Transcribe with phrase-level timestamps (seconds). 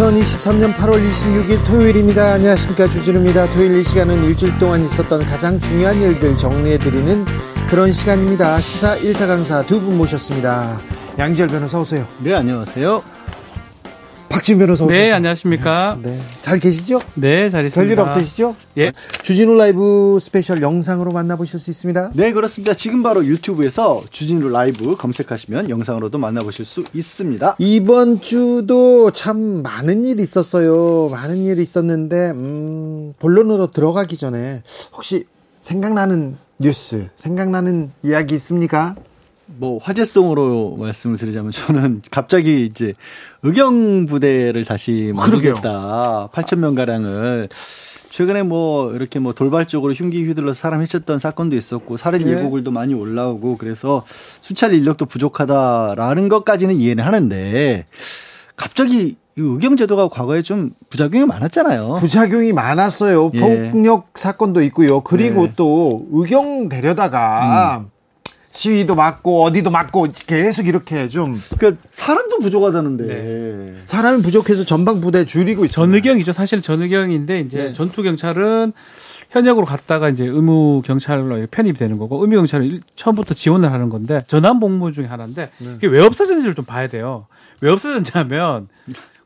[0.00, 2.32] 2023년 8월 26일 토요일입니다.
[2.32, 2.88] 안녕하십니까.
[2.88, 3.50] 주진우입니다.
[3.50, 7.26] 토요일 이 시간은 일주일 동안 있었던 가장 중요한 일들 정리해드리는
[7.68, 8.58] 그런 시간입니다.
[8.62, 10.80] 시사 1타 강사 두 분 모셨습니다.
[11.18, 12.06] 양지열 변호사 오세요.
[12.20, 13.02] 네, 안녕하세요.
[14.40, 14.86] 박지훈 변호사.
[14.86, 15.98] 네, 안녕하십니까.
[16.02, 16.18] 네.
[16.40, 16.98] 잘 계시죠?
[17.14, 17.94] 네, 잘 있습니다.
[17.94, 18.56] 별일 없으시죠?
[18.78, 18.90] 예.
[19.22, 22.12] 주진우 라이브 스페셜 영상으로 만나보실 수 있습니다.
[22.14, 22.72] 네, 그렇습니다.
[22.72, 27.56] 지금 바로 유튜브에서 주진우 라이브 검색하시면 영상으로도 만나보실 수 있습니다.
[27.58, 31.10] 이번 주도 참 많은 일이 있었어요.
[31.10, 34.62] 많은 일이 있었는데, 음, 본론으로 들어가기 전에
[34.94, 35.26] 혹시
[35.60, 38.96] 생각나는 뉴스, 생각나는 이야기 있습니까?
[39.56, 42.92] 뭐 화제성으로 말씀을 드리자면 저는 갑자기 이제
[43.42, 46.28] 의경 부대를 다시 만들겠다.
[46.32, 47.48] 8천 명 가량을
[48.10, 52.32] 최근에 뭐 이렇게 뭐 돌발적으로 흉기 휘둘러서 사람 해쳤던 사건도 있었고 살인 네.
[52.32, 57.84] 예고글도 많이 올라오고 그래서 수찰 인력도 부족하다라는 것까지는 이해는 하는데
[58.56, 61.94] 갑자기 이 의경 제도가 과거에 좀 부작용이 많았잖아요.
[61.94, 63.30] 부작용이 많았어요.
[63.34, 63.70] 예.
[63.70, 65.00] 폭력 사건도 있고요.
[65.02, 65.52] 그리고 네.
[65.56, 67.86] 또 의경 데려다가
[68.50, 73.04] 시위도 맞고 어디도 맞고 계속 이렇게 좀 그러니까 사람도 부족하다는데.
[73.04, 73.74] 네.
[73.86, 75.72] 사람이 부족해서 전방 부대 줄이고 있습니다.
[75.74, 76.32] 전의경이죠.
[76.32, 77.72] 사실 전의경인데 이제 네.
[77.72, 78.72] 전투 경찰은
[79.30, 84.20] 현역으로 갔다가 이제 의무 경찰로 편입이 되는 거고 의무 경찰은 일- 처음부터 지원을 하는 건데
[84.26, 85.74] 전환 복무 중에 하나인데 네.
[85.76, 87.26] 이게 왜 없어졌는지를 좀 봐야 돼요.
[87.60, 88.66] 왜 없어졌냐면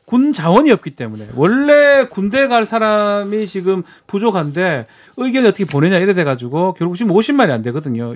[0.05, 4.85] 군 자원이 없기 때문에 원래 군대 갈 사람이 지금 부족한데
[5.17, 8.13] 의견이 어떻게 보내냐 이래 돼 가지고 결국 지금 50만이 안 되거든요.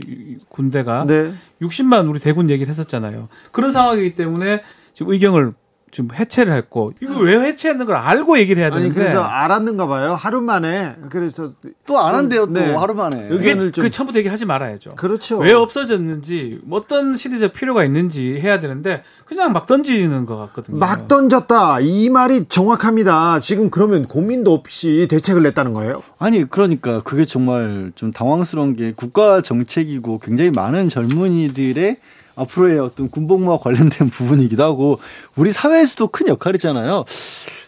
[0.50, 1.34] 군대가 네.
[1.62, 3.28] 60만 우리 대군 얘기를 했었잖아요.
[3.52, 4.62] 그런 상황이기 때문에
[4.94, 5.54] 지금 의경을
[5.92, 10.14] 지금 해체를 했고 이거 왜 해체했는 걸 알고 얘기를 해야 아니 되는데 그래서 알았는가 봐요.
[10.14, 11.52] 하루 만에 그래서
[11.86, 12.73] 또 안 한대요, 또 네.
[12.73, 13.27] 하루 만에.
[13.30, 14.92] 의견- 그게 좀- 그 처음부터 얘기하지 말아야죠.
[14.95, 15.38] 그렇죠.
[15.39, 20.77] 왜 없어졌는지 뭐 어떤 시대적 필요가 있는지 해야 되는데 그냥 막 던지는 것 같거든요.
[20.77, 21.80] 막 던졌다.
[21.82, 23.39] 이 말이 정확합니다.
[23.42, 26.04] 지금 그러면 고민도 없이 대책을 냈다는 거예요?
[26.20, 31.98] 아니, 그러니까 그게 정말 좀 당황스러운 게 국가 정책이고 굉장히 많은 젊은이들의
[32.39, 35.00] 앞으로의 어떤 군복무와 관련된 부분이기도 하고
[35.36, 37.05] 우리 사회에서도 큰 역할이잖아요.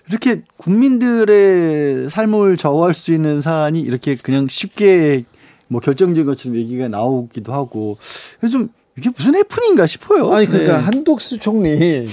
[0.10, 5.24] 이렇게 국민들의 삶을 좌우할 수 있는 사안이 이렇게 그냥 쉽게
[5.68, 7.98] 뭐 결정적인 것처럼 얘기가 나오기도 하고
[8.52, 10.32] 좀 이게 무슨 해프닝인가 싶어요.
[10.34, 10.84] 아니 그러니까 네.
[10.84, 12.08] 한독수 총리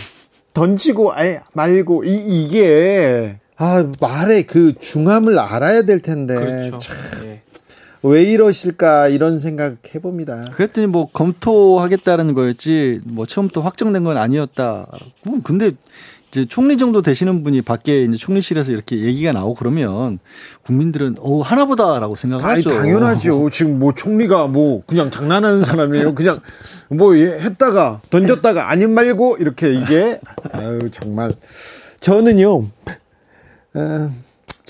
[0.52, 6.78] 던지고 아예 말고 이 이게 아 말의 그 중함을 알아야 될 텐데 그렇죠.
[6.78, 6.96] 참,
[7.26, 7.42] 예.
[8.02, 10.50] 왜 이러실까 이런 생각 해봅니다.
[10.52, 14.86] 그랬더니 뭐 검토하겠다는 거였지 뭐 처음부터 확정된 건 아니었다.
[15.26, 15.72] 음, 근데
[16.30, 20.18] 이제 총리 정도 되시는 분이 밖에 이제 총리실에서 이렇게 얘기가 나오고 그러면
[20.62, 22.68] 국민들은 어 하나보다라고 생각하죠.
[22.70, 23.48] 당연하죠.
[23.50, 26.14] 지금 뭐 총리가 뭐 그냥 장난하는 사람이에요.
[26.14, 26.40] 그냥
[26.88, 30.20] 뭐 예, 했다가 던졌다가 아님 말고 이렇게 이게
[30.52, 31.32] 아유 정말
[32.00, 32.64] 저는요.
[33.74, 34.10] 어,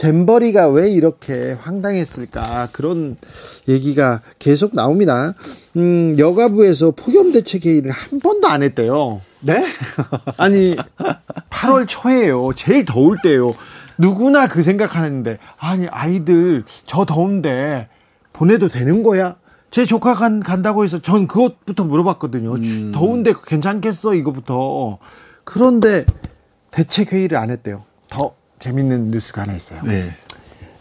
[0.03, 3.17] 잼버리가 왜 이렇게 황당했을까 그런
[3.69, 5.35] 얘기가 계속 나옵니다.
[5.77, 9.21] 음, 여가부에서 폭염 대책 회의를 한 번도 안 했대요.
[9.41, 9.65] 네?
[10.39, 10.77] 아니
[11.51, 12.53] 8월 초에요.
[12.55, 13.57] 제일 더울 때요.
[13.99, 17.89] 누구나 그 생각하는데 아니 아이들 저 더운데
[18.33, 19.35] 보내도 되는 거야?
[19.73, 22.61] 제 조카 간, 간다고 해서 전 그것부터 물어봤거든요.
[22.63, 24.99] 추- 더운데 괜찮겠어 이거부터.
[25.43, 26.07] 그런데
[26.71, 27.83] 대책 회의를 안 했대요.
[28.09, 29.83] 더 재밌는 뉴스가 하나 있어요.
[29.83, 30.11] 네.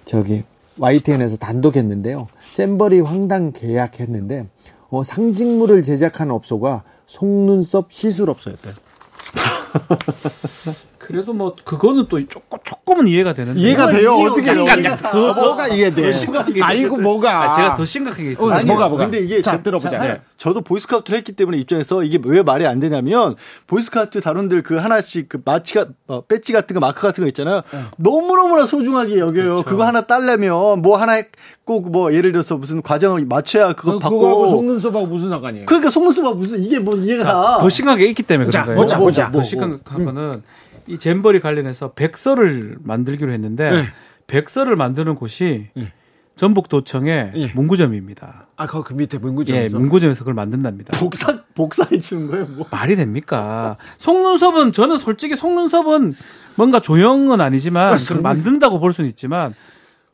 [0.05, 0.43] 저기
[0.79, 2.27] YTN에서 단독했는데요.
[2.53, 4.47] 잼버리 황당 계약했는데
[4.89, 8.73] 어, 상징물을 제작하는 업소가 속눈썹 시술업소였대요.
[11.07, 14.11] 그래도 뭐 그거는 또 조금 조금은 이해가 되는데 이해가 돼요.
[14.15, 14.65] 어떻게 해요?
[15.01, 16.01] 더, 더 뭐가 이해돼?
[16.01, 17.01] 더 심각한 게 아이고, 있어요.
[17.01, 17.43] 뭐가.
[17.43, 18.45] 아, 제가 더 심각한 게 있어요.
[18.45, 19.05] 어, 아니, 뭐가, 뭐가?
[19.05, 19.89] 근데 이게 자, 저- 들어보자.
[19.89, 20.21] 자, 네.
[20.35, 23.35] 저도 보이스카우트를 했기 때문에 입장에서 이게 왜 말이 안 되냐면
[23.67, 27.61] 보이스카우트 단원들 그 하나씩 그 마치가 어, 배지 같은 거 마크 같은 거 있잖아요.
[27.95, 29.63] 너무 너무나 소중하게 여겨요.
[29.63, 31.21] 그거 하나 딸려면 뭐 하나
[31.63, 35.65] 꼭 뭐 예를 들어서 무슨 과정을 마쳐야 그거 그, 받고 그거하고 속눈썹하고 무슨 상관이에요?
[35.67, 37.57] 그러니까 속눈썹아 무슨 이게 뭐 이해가 가.
[37.59, 38.85] 더 심각한 게 있기 때문에 자, 그런 거예요.
[38.85, 39.25] 보자, 보자.
[39.25, 40.43] 더 뭐, 심각한 거는
[40.87, 43.85] 이 잼버리 관련해서 백서를 만들기로 했는데 네.
[44.27, 45.91] 백서를 만드는 곳이 네.
[46.35, 47.47] 전북 도청의 예.
[47.55, 48.47] 문구점입니다.
[48.55, 49.55] 아, 그, 그 밑에 문구점.
[49.55, 50.97] 예, 문구점에서 그걸 만든답니다.
[50.99, 52.45] 복사 복사해 주는 거예요.
[52.45, 52.67] 뭐.
[52.69, 53.75] 말이 됩니까?
[53.97, 56.13] 속눈썹은 저는 솔직히 속눈썹은
[56.55, 59.55] 뭔가 조형은 아니지만 그걸 만든다고 볼 수는 있지만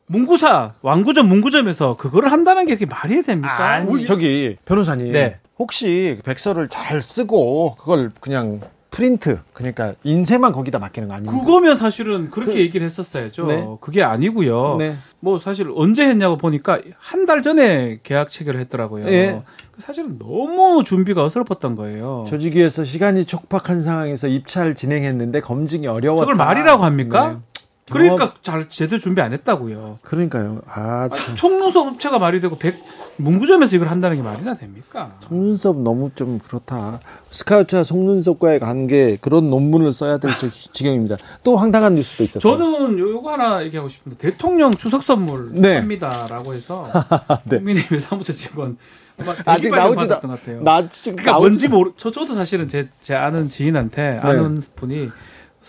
[0.06, 3.72] 문구사 왕구점 문구점에서 그거를 한다는 게 그게 말이 됩니까?
[3.72, 5.12] 아니, 저기, 변호사님.
[5.12, 5.38] 네.
[5.58, 8.60] 혹시 백서를 잘 쓰고, 그걸 그냥
[8.94, 11.44] 프린트 그러니까 인쇄만 거기다 맡기는 거 아닙니까?
[11.44, 13.46] 그거면 사실은 그렇게 얘기를 했었어야죠.
[13.46, 13.66] 네.
[13.80, 14.76] 그게 아니고요.
[14.78, 14.96] 네.
[15.18, 19.06] 뭐 사실 언제 했냐고 보니까 한 달 전에 계약 체결을 했더라고요.
[19.06, 19.42] 예.
[19.78, 22.26] 사실은 너무 준비가 어설펐던 거예요.
[22.28, 26.22] 조직위에서 시간이 촉박한 상황에서 입찰 진행했는데 검증이 어려웠다.
[26.22, 27.40] 저걸 말이라고 합니까?
[27.86, 27.92] 네.
[27.92, 29.98] 그러니까 잘 제대로 준비 안 했다고요.
[30.02, 30.62] 그러니까요.
[30.66, 31.36] 아, 참.
[31.36, 32.82] 총무소 업체가 말이 되고 백
[33.16, 35.14] 문구점에서 이걸 한다는 게 말이나 됩니까?
[35.20, 37.00] 송윤섭 너무 좀 그렇다.
[37.30, 41.16] 스카우트와 송윤섭과의 관계 그런 논문을 써야 될 지- 지경입니다.
[41.44, 42.40] 또 황당한 뉴스도 있었어요.
[42.40, 45.76] 저는 요- 요거 하나 얘기하고 싶은데 대통령 추석 선물 네.
[45.76, 46.86] 합니다라고 해서
[47.44, 47.58] 네.
[47.58, 48.78] 국민의힘 사무처 직원
[49.44, 50.62] 아직 나오지도 받았던 것 같아요.
[50.62, 51.92] 나 지금 그러니까 나오지- 뭔지 모르.
[51.98, 55.10] 저 저도 사실은 제 제 아는 지인한테 아는 분이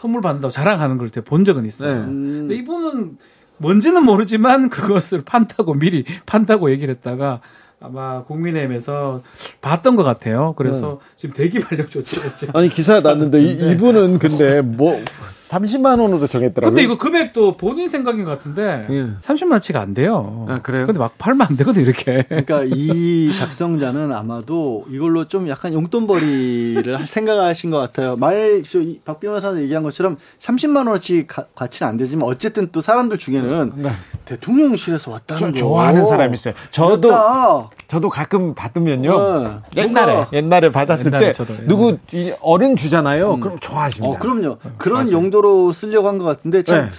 [0.06, 2.02] 선물 받는다고 자랑하는 걸본 적은 있어요.
[2.02, 2.06] 네.
[2.06, 3.18] 근데 이분은
[3.58, 7.42] 뭔지는 모르지만 그것을 판다고 미리 판다고 얘기를 했다가
[7.82, 9.24] 아마 국민의힘에서
[9.62, 10.54] 봤던 것 같아요.
[10.58, 12.48] 그래서 지금 대기 발령 조치했죠.
[12.54, 15.04] 아니 기사 났는데 이, 이분은 근데 뭐
[15.46, 16.74] 30만 원으로 정했더라고요.
[16.74, 19.08] 근데 이거 금액도 본인 생각인 것 같은데 예.
[19.22, 20.46] 30만 원치가 안 돼요.
[20.50, 20.88] 아, 그래요?
[20.88, 22.24] 근데 막 팔면 안 되거든 이렇게.
[22.24, 28.16] 그러니까 이 작성자는 아마도 이걸로 좀 약간 용돈벌이를 할 생각하신 것 같아요.
[28.16, 33.92] 말저박 변호사 얘기한 것처럼 30만 원어치 가, 가치는 안 되지만 어쨌든 또 사람들 중에는 네.
[34.26, 36.56] 대통령실에서 왔다는 저거 좋아하는 사람이 있어요.
[36.72, 37.70] 저도 그렇다.
[37.88, 39.62] 저도 가끔 받으면요.
[39.76, 39.84] 네.
[39.84, 41.68] 옛날에 옛날에 받았을 옛날에 때 저도, 옛날에.
[41.68, 43.40] 누구 이 어른 주잖아요.
[43.40, 44.16] 그럼 좋아하십니다.
[44.16, 44.58] 어, 그럼요.
[44.80, 46.92] 그런 용 도로 쓰려고 한 것 같은데 참 네.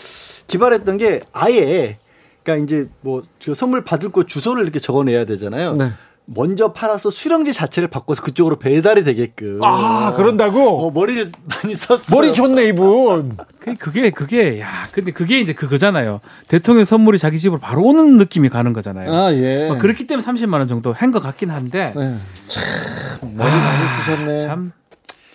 [0.46, 1.96] 기발했던 게 아예
[2.42, 5.72] 그러니까 이제 뭐저 선물 받을 곳 주소를 이렇게 적어내야 되잖아요.
[5.72, 5.92] 네.
[6.28, 9.60] 먼저 팔아서 수령지 자체를 바꿔서 그쪽으로 배달이 되게끔.
[9.62, 12.14] 아 그런다고 어, 머리를 많이 썼어요.
[12.14, 13.36] 머리 좋네 이분.
[13.60, 16.20] 그- 그게 그게 야 근데 그게 이제 그거잖아요.
[16.48, 19.12] 대통령 선물이 자기 집으로 바로 오는 느낌이 가는 거잖아요.
[19.14, 19.68] 아 예.
[19.68, 22.16] 뭐 그렇기 때문에 30만 원 정도 한 것 같긴 한데 네.
[22.48, 24.38] 참 머리 많이 쓰셨네.
[24.46, 24.72] 참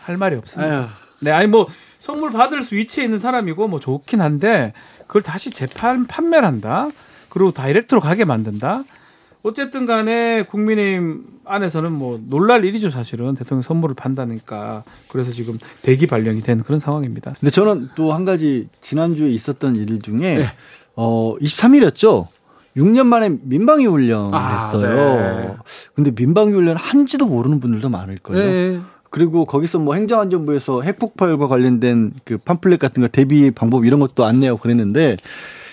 [0.03, 0.75] 할 말이 없습니다.
[0.75, 0.85] 아유.
[1.19, 1.67] 네, 아니 뭐
[2.01, 4.73] 선물 받을 수 위치에 있는 사람이고 뭐 좋긴 한데
[5.07, 6.89] 그걸 다시 재판 판매를 한다.
[7.29, 8.83] 그리고 다이렉트로 가게 만든다.
[9.43, 13.33] 어쨌든 간에 국민의힘 안에서는 뭐 놀랄 일이죠, 사실은.
[13.35, 14.83] 대통령 선물을 판다니까.
[15.07, 17.33] 그래서 지금 대기 발령이 된 그런 상황입니다.
[17.39, 20.45] 근데 저는 또 한 가지 지난주에 있었던 일 중에 네.
[20.95, 22.27] 어 23일이었죠.
[22.77, 25.39] 6년 만에 민방위 훈련을 아, 했어요.
[25.39, 25.55] 네.
[25.95, 28.49] 근데 민방위 훈련 한지도 모르는 분들도 많을 거예요.
[28.77, 28.81] 네.
[29.11, 34.59] 그리고 거기서 뭐 행정안전부에서 핵폭발과 관련된 그 팜플렛 같은 거 대비 방법 이런 것도 안내하고
[34.59, 35.17] 그랬는데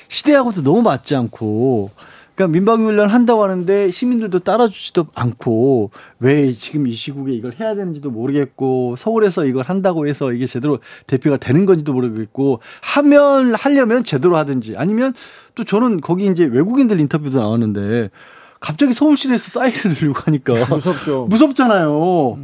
[0.08, 1.90] 시대하고도 너무 맞지 않고
[2.34, 8.10] 그러니까 민방위 훈련 한다고 하는데 시민들도 따라주지도 않고 왜 지금 이 시국에 이걸 해야 되는지도
[8.10, 14.74] 모르겠고 서울에서 이걸 한다고 해서 이게 제대로 대피가 되는 건지도 모르겠고 하면 하려면 제대로 하든지
[14.76, 15.14] 아니면
[15.54, 18.10] 또 저는 거기 이제 외국인들 인터뷰도 나왔는데
[18.60, 21.26] 갑자기 서울시내에서 사이렌을 들고 가니까 무섭죠.
[21.28, 22.38] 무섭잖아요.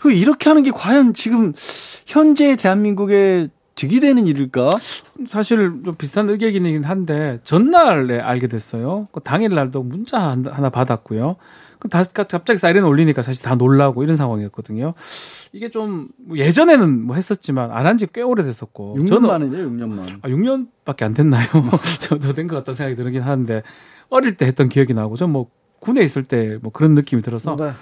[0.00, 1.52] 그 이렇게 하는 게 과연 지금
[2.06, 4.78] 현재 대한민국에 득이 되는 일일까?
[5.26, 9.08] 사실 좀 비슷한 의견이긴 한데 전날에 알게 됐어요.
[9.10, 11.36] 그 당일 날도 문자 한- 하나 받았고요.
[11.84, 14.94] 그 다, 갑자기 사이렌 울리니까 사실 다 놀라고 이런 상황이었거든요.
[15.52, 19.98] 이게 좀뭐 예전에는 뭐 했었지만 안 한 지 꽤 오래됐었고 6년 저는 만이네요, 6년 만.
[20.22, 21.46] 아, 6년밖에 안 됐나요?
[22.00, 23.62] 저도 된 것 같다는 생각이 들긴 하는데
[24.08, 25.48] 어릴 때 했던 기억이 나고 전뭐
[25.80, 27.72] 군에 있을 때 뭐 그런 느낌이 들어서 네.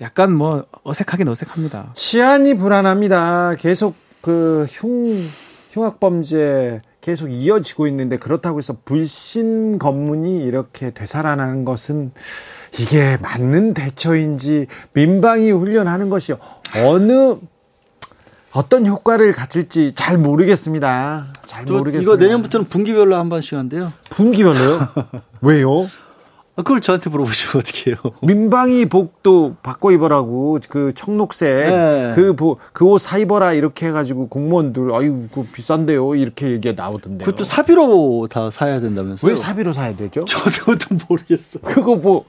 [0.00, 1.90] 약간 뭐 어색하긴 어색합니다.
[1.94, 3.56] 치안이 불안합니다.
[3.56, 5.28] 계속 그 흉,
[5.72, 12.12] 흉악 범죄 계속 이어지고 있는데 그렇다고 해서 불신 검문이 이렇게 되살아나는 것은
[12.78, 16.34] 이게 맞는 대처인지 민방위 훈련하는 것이
[16.76, 17.36] 어느
[18.52, 21.32] 어떤 효과를 가질지 잘 모르겠습니다.
[21.46, 22.00] 잘저 모르겠습니다.
[22.00, 23.92] 이거 내년부터는 분기별로 한 번씩 한대요.
[24.10, 24.88] 분기별로요?
[25.42, 25.88] 왜요?
[26.58, 28.14] 아, 그걸 저한테 물어보시면 어떡해요.
[28.20, 32.12] 민방위 복도 바꿔 입으라고 그 청록색 네.
[32.16, 37.24] 그그옷 사 입어라 이렇게 해가지고 공무원들 아유 그 비싼데요 이렇게 얘기 나오던데요.
[37.24, 39.30] 그것도 사비로 다 사야 된다면서요?
[39.30, 40.24] 왜 사비로 사야 되죠?
[40.26, 41.60] 저도 또 모르겠어.
[41.60, 42.24] 그거 뭐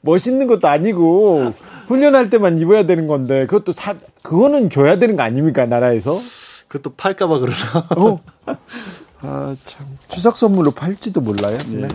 [0.00, 1.52] 멋있는 것도 아니고
[1.86, 6.18] 훈련할 때만 입어야 되는 건데 그것도 사 그거는 줘야 되는 거 아닙니까 나라에서?
[6.66, 7.86] 그것도 팔까봐 그러나.
[7.96, 8.20] 어.
[9.20, 9.86] 아, 참.
[10.08, 11.56] 추석 선물로 팔지도 몰라요.
[11.68, 11.86] 네.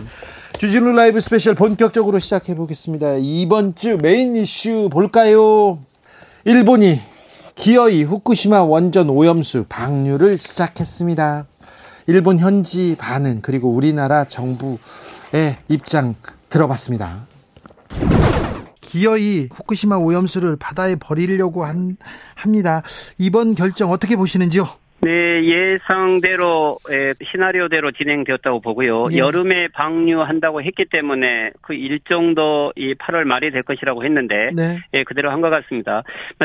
[0.60, 3.14] 주진우 라이브 스페셜 본격적으로 시작해 보겠습니다.
[3.18, 5.78] 이번 주 메인 이슈 볼까요?
[6.44, 7.00] 일본이
[7.54, 11.46] 기어이 후쿠시마 원전 오염수 방류를 시작했습니다.
[12.08, 16.14] 일본 현지 반응 그리고 우리나라 정부의 입장
[16.50, 17.26] 들어봤습니다.
[18.82, 21.96] 기어이 후쿠시마 오염수를 바다에 버리려고 한,
[22.34, 22.82] 합니다.
[23.16, 24.68] 이번 결정 어떻게 보시는지요?
[25.02, 29.08] 네, 예상대로 에, 시나리오대로 진행되었다고 보고요.
[29.12, 29.16] 예.
[29.18, 34.78] 여름에 방류한다고 했기 때문에 그 일정도 이 8월 말이 될 것이라고 했는데 네.
[34.94, 36.02] 예, 그대로 한 것 같습니다.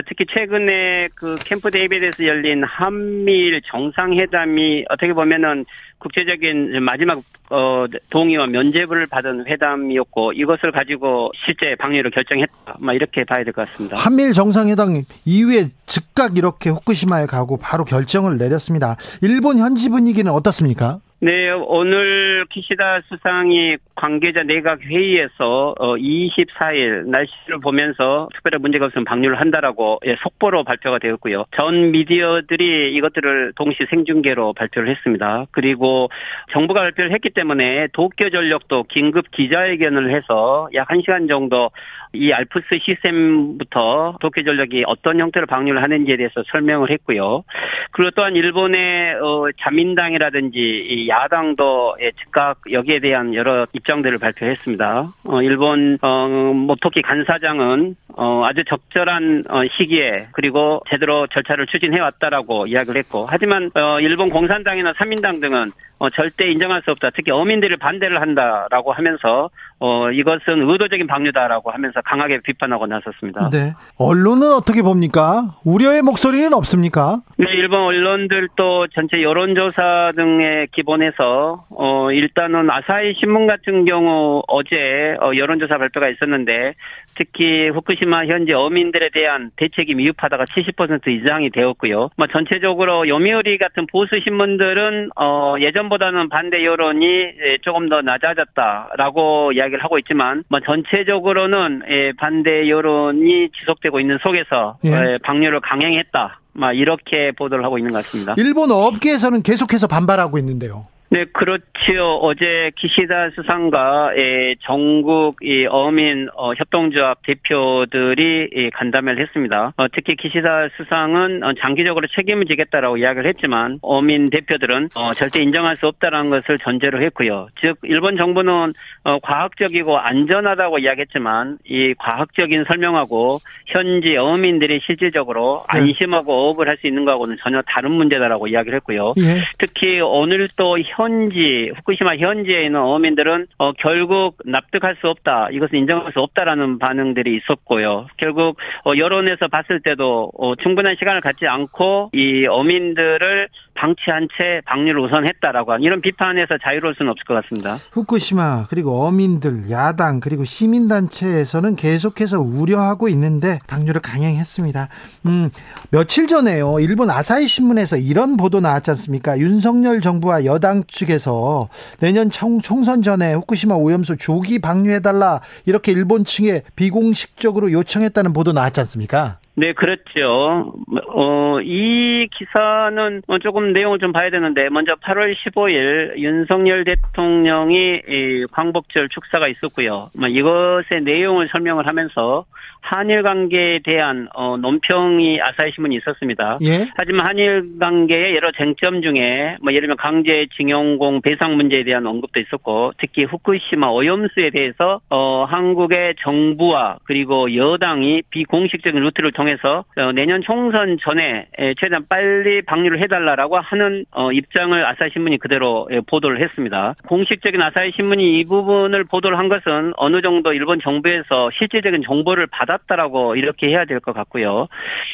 [0.07, 5.65] 특히 최근에 그 캠프 데이비드에서 열린 한미일 정상회담이 어떻게 보면은
[6.09, 7.19] 국제적인 마지막
[7.49, 12.77] 어 동의와 면제부를 받은 회담이었고 이것을 가지고 실제 방류를 결정했다.
[12.79, 13.97] 막 이렇게 봐야 될 것 같습니다.
[13.97, 18.97] 한미일 정상회담 이후에 즉각 이렇게 후쿠시마에 가고 바로 결정을 내렸습니다.
[19.23, 20.99] 일본 현지 분위기는 어떻습니까?
[21.25, 29.39] 네, 오늘 기시다 수상이 관계자 내각 회의에서 어 24일 날씨를 보면서 특별한 문제가 없으면 방류를
[29.39, 31.45] 한다라고 예, 속보로 발표가 되었고요.
[31.55, 35.47] 전 미디어들이 이것들을 동시 생중계로 발표를 했습니다.
[35.49, 36.09] 그리고
[36.51, 41.71] 정부가 발표를 했기 때문에 도쿄 전력도 긴급 기자회견을 해서 약 1시간 정도
[42.15, 47.43] 이 알프스 시스템부터 도쿄 전력이 어떤 형태로 방류를 하는지에 대해서 설명을 했고요.
[47.91, 55.13] 그리고 또한 일본의 어, 자민당이라든지 이 야당도 예, 즉각 여기에 대한 여러 입장들을 발표했습니다.
[55.23, 62.67] 어, 일본 어, 모토키 간사장은 어, 아주 적절한 어, 시기에 그리고 제대로 절차를 추진해 왔다라고
[62.67, 67.11] 이야기를 했고 하지만 어, 일본 공산당이나 삼민당 등은 어, 절대 인정할 수 없다.
[67.15, 73.49] 특히 어민들을 반대를 한다라고 하면서 어, 이것은 의도적인 방류다라고 하면서 강하게 비판하고 나섰습니다.
[73.49, 73.73] 네.
[73.97, 75.55] 언론은 어떻게 봅니까?
[75.65, 77.21] 우려의 목소리는 없습니까?
[77.37, 85.35] 네, 일본 언론들도 전체 여론조사 등에 기본해서 어 일단은 아사히 신문 같은 경우 어제 어,
[85.35, 86.75] 여론조사 발표가 있었는데
[87.15, 92.09] 특히 후쿠시마 현지 어민들에 대한 대책이 미흡하다가 70% 이상이 되었고요.
[92.17, 99.83] 뭐 전체적으로 요미우리 같은 보수 신문들은 어 예전보다는 반대 여론이 예, 조금 더 낮아졌다라고 이야기를
[99.83, 104.89] 하고 있지만 뭐 전체적으로는 예, 반대 여론이 지속되고 있는 속에서 예.
[104.91, 106.39] 예, 방류를 강행했다.
[106.57, 108.33] 막 이렇게 보도를 하고 있는 것 같습니다.
[108.37, 110.87] 일본 업계에서는 계속해서 반발하고 있는데요.
[111.09, 112.15] 네, 그렇지요.
[112.21, 119.73] 어제 기시다 수상과 예, 전국 이 어민 어, 협동조합 대표들이 예, 간담회를 했습니다.
[119.77, 125.75] 어, 특히 기시다 수상은 어, 장기적으로 책임을 지겠다라고 이야기를 했지만 어민 대표들은 어, 절대 인정할
[125.75, 127.49] 수 없다라는 것을 전제로 했고요.
[127.61, 135.79] 즉 일본 정부는 어, 과학적이고 안전하다고 이야기했지만 이 과학적인 설명하고 현지 어민들이 실질적으로 네.
[135.79, 139.13] 안심하고 어업을 할 수 있는 거하고는 전혀 다른 문제다라고 이야기를 했고요.
[139.17, 139.43] 예.
[139.59, 146.11] 특히 오늘 또 현지 후쿠시마 현지에 있는 어민들은 어, 결국 납득할 수 없다 이것은 인정할
[146.13, 148.07] 수 없다라는 반응들이 있었고요.
[148.17, 155.01] 결국 어, 여론에서 봤을 때도 어, 충분한 시간을 갖지 않고 이 어민들을 방치한 채 방류를
[155.01, 157.75] 우선했다라고 하는 이런 비판에서 자유로울 수는 없을 것 같습니다.
[157.91, 164.87] 후쿠시마 그리고 어민들 야당 그리고 시민단체에서는 계속해서 우려하고 있는데 방류를 강행했습니다.
[165.27, 165.51] 음,
[165.91, 169.37] 며칠 전에요 일본 아사히 신문에서 이런 보도 나왔지 않습니까?
[169.37, 176.63] 윤석열 정부와 여당 측에서 내년 총, 총선 전에 후쿠시마 오염수 조기 방류해달라 이렇게 일본 측에
[176.75, 179.39] 비공식적으로 요청했다는 보도 나왔지 않습니까?
[179.57, 180.73] 네, 그렇죠.
[181.07, 188.45] 어, 이 기사는 어, 조금 내용을 좀 봐야 되는데, 먼저 8월 15일 윤석열 대통령이 이
[188.51, 190.09] 광복절 축사가 있었고요.
[190.13, 192.45] 뭐 이것의 내용을 설명을 하면서
[192.81, 196.59] 한일 관계에 대한 어, 논평이 아사히 신문이 있었습니다.
[196.63, 196.87] 예.
[196.95, 202.93] 하지만 한일 관계의 여러 쟁점 중에 뭐 예를 들면 강제징용공 배상 문제에 대한 언급도 있었고
[202.99, 210.41] 특히 후쿠시마 오염수에 대해서 어 한국의 정부와 그리고 여당이 비공식적인 루트를 통 해서 어, 내년
[210.41, 216.41] 총선 전에 에, 최대한 빨리 방류를 해달라라고 하는 어 입장을 아사히 신문이 그대로 예, 보도를
[216.41, 216.95] 했습니다.
[217.07, 223.35] 공식적인 아사히 신문이 이 부분을 보도를 한 것은 어느 정도 일본 정부에서 실질적인 정보를 받았다라고
[223.35, 224.67] 이렇게 해야 될 것 같고요.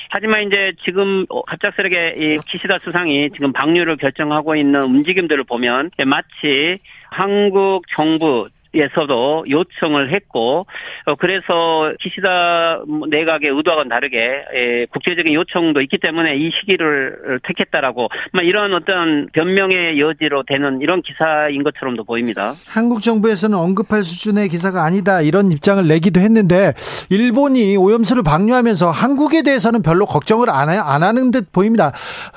[0.09, 6.79] 하지만 이제 지금 어, 갑작스럽게 이 키시다 수상이 지금 방류를 결정하고 있는 움직임들을 보면 마치
[7.09, 10.65] 한국 정부 에서도 요청을 했고
[11.05, 18.45] 어, 그래서 기시다 내각의 의도와는 다르게 에, 국제적인 요청도 있기 때문에 이 시기를 택했다라고 막
[18.45, 22.53] 이런 어떤 변명의 여지로 되는 이런 기사인 것처럼도 보입니다.
[22.65, 26.73] 한국 정부에서는 언급할 수준의 기사가 아니다 이런 입장을 내기도 했는데
[27.09, 31.91] 일본이 오염수를 방류하면서 한국에 대해서는 별로 걱정을 안 하는 듯 보입니다.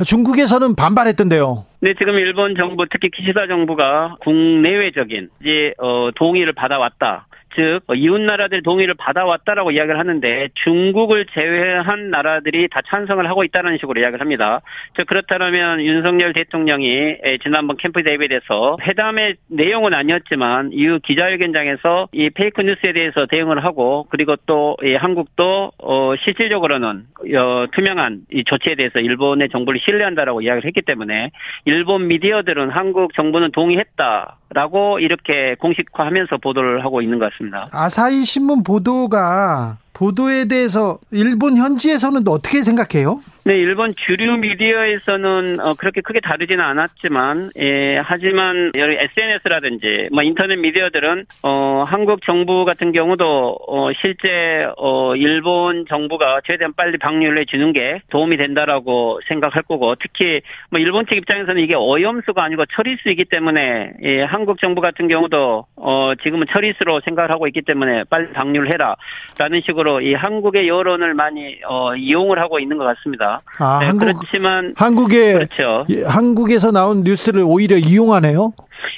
[0.04, 1.66] 중국에서는 반발했던데요.
[1.84, 7.26] 네, 지금 일본 정부 특히 기시다 정부가 국내외적인 이제 어, 동의를 받아왔다.
[7.54, 14.00] 즉 이웃 나라들 동의를 받아왔다라고 이야기를 하는데 중국을 제외한 나라들이 다 찬성을 하고 있다는 식으로
[14.00, 14.60] 이야기를 합니다.
[14.96, 22.92] 즉 그렇다면 윤석열 대통령이 지난번 캠프 데이빗에서 회담의 내용은 아니었지만 이후 기자회견장에서 이 페이크 뉴스에
[22.92, 27.04] 대해서 대응을 하고 그리고 또 한국도 어 실질적으로는
[27.36, 31.30] 어 투명한 이 조치에 대해서 일본의 정부를 신뢰한다라고 이야기를 했기 때문에
[31.64, 37.43] 일본 미디어들은 한국 정부는 동의했다라고 이렇게 공식화하면서 보도를 하고 있는 것 같습니다.
[37.70, 43.20] 아사히 신문 보도가 보도에 대해서 일본 현지에서는 어떻게 생각해요?
[43.46, 50.56] 네, 일본 주류 미디어에서는 어, 그렇게 크게 다르지는 않았지만, 예, 하지만 여기 SNS라든지 뭐 인터넷
[50.56, 57.74] 미디어들은 어, 한국 정부 같은 경우도 어, 실제 어, 일본 정부가 최대한 빨리 방류를 해주는
[57.74, 63.92] 게 도움이 된다라고 생각할 거고, 특히 뭐 일본 측 입장에서는 이게 오염수가 아니고 처리수이기 때문에
[64.04, 69.60] 예, 한국 정부 같은 경우도 어, 지금은 처리수로 생각을 하고 있기 때문에 빨리 방류를 해라라는
[69.66, 73.33] 식으로 이 한국의 여론을 많이 어, 이용을 하고 있는 것 같습니다.
[73.58, 75.84] 아, 네, 한국 그렇지만 한국에 그렇죠.
[75.90, 78.52] 예, 한국에서 나온 뉴스를 오히려 이용하네요.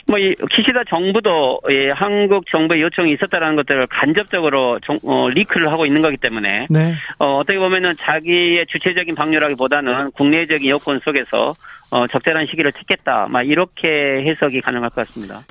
[0.08, 5.86] 뭐 이 기시다 정부도 예, 한국 정부의 요청이 있었다라는 것들을 간접적으로 정, 어, 리크를 하고
[5.86, 6.94] 있는 거기 때문에 네.
[7.18, 11.54] 어, 어떻게 보면은 자기의 주체적인 방류라기보다는 국내적인 여건 속에서
[11.90, 13.28] 어, 적절한 시기를 택했다.
[13.28, 15.42] 막 이렇게 해석이 가능할 것 같습니다.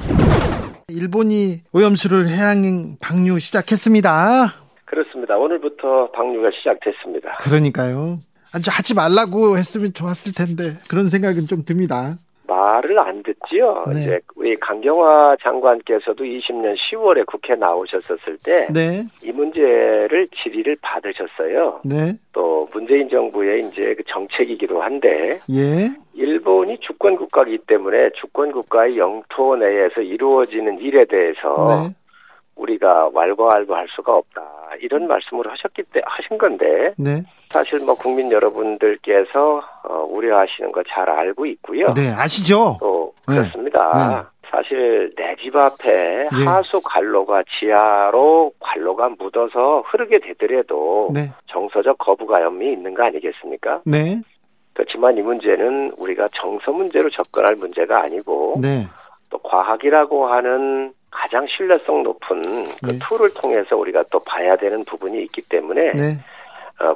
[0.89, 4.47] 일본이 오염수를 해양 방류 시작했습니다.
[4.85, 5.35] 그렇습니다.
[5.37, 7.31] 오늘부터 방류가 시작됐습니다.
[7.39, 8.19] 그러니까요.
[8.55, 12.15] 아주 하지 말라고 했으면 좋았을 텐데 그런 생각은 좀 듭니다.
[12.47, 13.83] 말을 안 듣지요.
[13.91, 14.01] 네.
[14.01, 21.81] 이제 우리 강경화 장관께서도 20년 10월에 국회 나오셨었을 때이 네, 문제를 질의를 받으셨어요.
[21.83, 28.97] 네, 또 문재인 정부의 이제 그 정책이기도 한데 예, 일본이 주권 국가이기 때문에 주권 국가의
[28.97, 31.95] 영토 내에서 이루어지는 일에 대해서 네,
[32.55, 34.43] 우리가 왈가왈부할 수가 없다
[34.81, 37.23] 이런 말씀을 하셨기 때 하신 건데 네,
[37.55, 41.89] 사실 뭐 국민 여러분들께서 어, 우려하시는 거 잘 알고 있고요.
[41.95, 42.77] 네, 아시죠?
[42.81, 43.35] 또 네.
[43.35, 44.29] 그렇습니다.
[44.51, 46.45] 사실 내 집 앞에 예.
[46.45, 53.81] 하수 관로가 지하로 관로가 묻어서 흐르게 되더라도 네, 정서적 거부감이 있는 거 아니겠습니까?
[53.85, 54.21] 네,
[54.73, 58.85] 그렇지만 이 문제는 우리가 정서 문제로 접근할 문제가 아니고 네,
[59.29, 62.41] 또 과학이라고 하는 가장 신뢰성 높은
[62.83, 62.99] 그 네.
[62.99, 66.03] 툴을 통해서 우리가 또 봐야 되는 부분이 있기 때문에 네.
[66.11, 66.34] 어,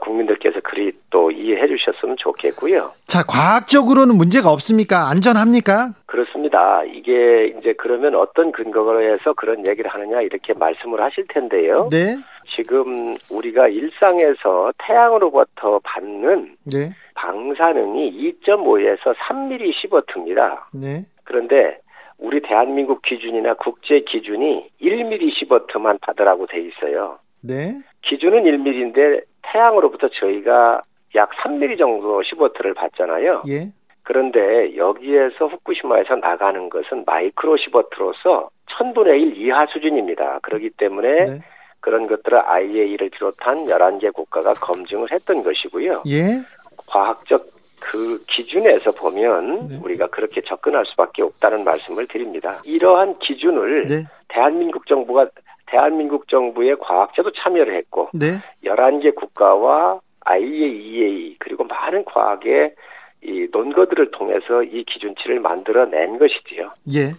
[0.02, 2.92] 국민들께서 그리 또 이해해 주셨으면 좋겠고요.
[3.08, 5.10] 자, 과학적으로는 문제가 없습니까?
[5.10, 5.92] 안전합니까?
[6.06, 6.84] 그렇습니다.
[6.84, 11.88] 이게 이제 그러면 어떤 근거로 해서 그런 얘기를 하느냐 이렇게 말씀을 하실 텐데요.
[11.92, 12.18] 네,
[12.56, 20.70] 지금 우리가 일상에서 태양으로부터 받는 네, 방사능이 2.5에서 3mm 시버트입니다.
[20.74, 21.80] 네, 그런데
[22.18, 27.20] 우리 대한민국 기준이나 국제 기준이 1mm 시버트만 받으라고 돼 있어요.
[27.42, 30.82] 네, 기준은 1mm인데 태양으로부터 저희가
[31.16, 33.44] 약 3mm 정도 시버트를 받잖아요.
[33.48, 33.72] 예,
[34.04, 40.40] 그런데 여기에서 후쿠시마에서 나가는 것은 마이크로 시버트로서 1000분의 1 이하 수준입니다.
[40.42, 41.40] 그렇기 때문에 네,
[41.80, 46.04] 그런 것들을 IAEA를 비롯한 11개 국가가 검증을 했던 것이고요.
[46.08, 46.42] 예,
[46.88, 49.80] 과학적 그 기준에서 보면 네.
[49.82, 52.62] 우리가 그렇게 접근할 수밖에 없다는 말씀을 드립니다.
[52.66, 55.28] 이러한 기준을 네, 대한민국 정부가
[55.72, 62.74] 대한민국 정부의 과학자도 참여를 했고 네, 11개 국가와 IAEA 그리고 많은 과학의
[63.22, 66.72] 이 논거들을 통해서 이 기준치를 만들어낸 것이지요.
[66.94, 67.12] 예.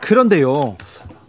[0.00, 0.76] 그런데요.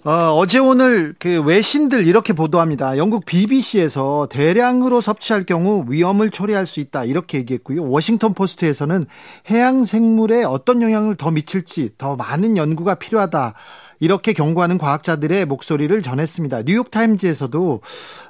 [0.06, 2.98] 어, 제 오늘 그 외신들 이렇게 보도합니다.
[2.98, 7.90] 영국 BBC에서 대량으로 섭취할 경우 위험을 초래할 수 있다 이렇게 얘기했고요.
[7.90, 9.06] 워싱턴 포스트에서는
[9.50, 13.56] 해양 생물에 어떤 영향을 더 미칠지 더 많은 연구가 필요하다.
[14.00, 16.64] 이렇게 경고하는 과학자들의 목소리를 전했습니다.
[16.64, 17.82] 뉴욕 타임즈에서도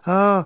[0.08, 0.44] 어,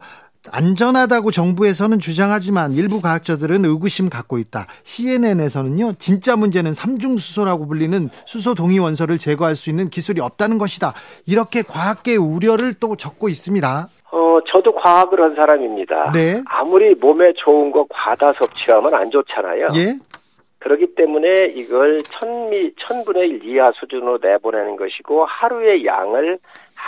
[0.51, 4.67] 안전하다고 정부에서는 주장하지만 일부 과학자들은 의구심 갖고 있다.
[4.83, 10.93] CNN에서는요, 진짜 문제는 삼중수소라고 불리는 수소 동위 원소를 제거할 수 있는 기술이 없다는 것이다.
[11.27, 13.89] 이렇게 과학계의 우려를 또 적고 있습니다.
[14.11, 16.11] 어, 저도 과학을 한 사람입니다.
[16.13, 16.41] 네.
[16.47, 19.67] 아무리 몸에 좋은 거 과다 섭취하면 안 좋잖아요.
[19.75, 19.99] 예?
[20.59, 26.37] 그렇기 때문에 이걸 천미, 천분의 일 이하 수준으로 내보내는 것이고 하루의 양을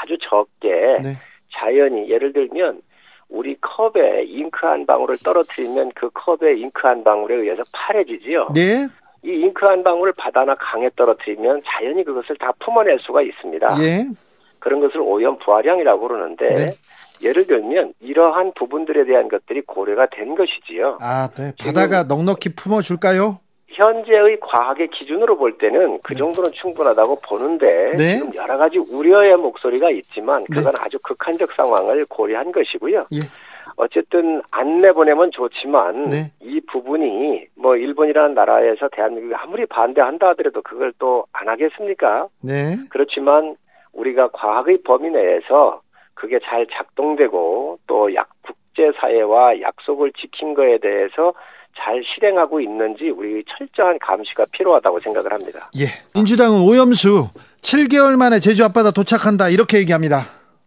[0.01, 0.69] 아주 적게
[1.01, 1.13] 네.
[1.53, 2.81] 자연히 예를 들면
[3.29, 8.49] 우리 컵에 잉크 한 방울을 떨어뜨리면 그 컵에 잉크 한 방울에 의해서 파래지지요.
[8.53, 8.87] 네?
[9.23, 13.77] 이 잉크 한 방울을 바다나 강에 떨어뜨리면 자연히 그것을 다 품어낼 수가 있습니다.
[13.81, 14.05] 예?
[14.59, 16.73] 그런 것을 오염 부하량이라고 그러는데 네.
[17.23, 20.97] 예를 들면 이러한 부분들에 대한 것들이 고려가 된 것이지요.
[20.99, 21.53] 아, 네.
[21.57, 23.39] 바다가 넉넉히 품어줄까요?
[23.71, 28.17] 현재의 과학의 기준으로 볼 때는 그 정도는 충분하다고 보는데 네.
[28.17, 30.55] 지금 여러 가지 우려의 목소리가 있지만 네.
[30.55, 33.07] 그건 아주 극한적 상황을 고려한 것이고요.
[33.13, 33.19] 예.
[33.77, 36.31] 어쨌든 안 내보내면 좋지만 네.
[36.41, 42.27] 이 부분이 뭐 일본이라는 나라에서 대한민국이 아무리 반대한다 하더라도 그걸 또 안 하겠습니까?
[42.41, 42.75] 네.
[42.89, 43.55] 그렇지만
[43.93, 45.81] 우리가 과학의 범위 내에서
[46.13, 51.33] 그게 잘 작동되고 또 약, 국제사회와 약속을 지킨 거에 대해서
[51.83, 55.69] 잘 실행하고 있는지 우리 철저한 감시가 필요하다고 생각을 합니다.
[55.79, 55.85] 예.
[56.13, 57.29] 민주당은 오염수
[57.61, 60.21] 7개월 만에 제주 앞바다 도착한다 이렇게 얘기합니다.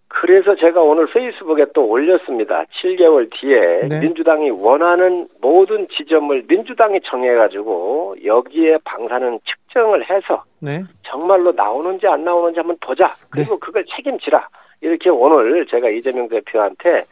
[0.08, 2.64] 그래서 제가 오늘 페이스북에 또 올렸습니다.
[2.80, 4.00] 7개월 뒤에 네.
[4.00, 10.82] 민주당이 원하는 모든 지점을 민주당이 정해가지고 여기에 방사능 측정을 해서 네.
[11.02, 13.14] 정말로 나오는지 안 나오는지 한번 보자.
[13.28, 14.48] 그리고 그걸 책임지라.
[14.80, 17.04] 이렇게 오늘 제가 이재명 대표한테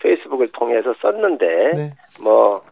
[0.00, 1.90] 페이스북을 통해서 썼는데 네.
[2.22, 2.62] 뭐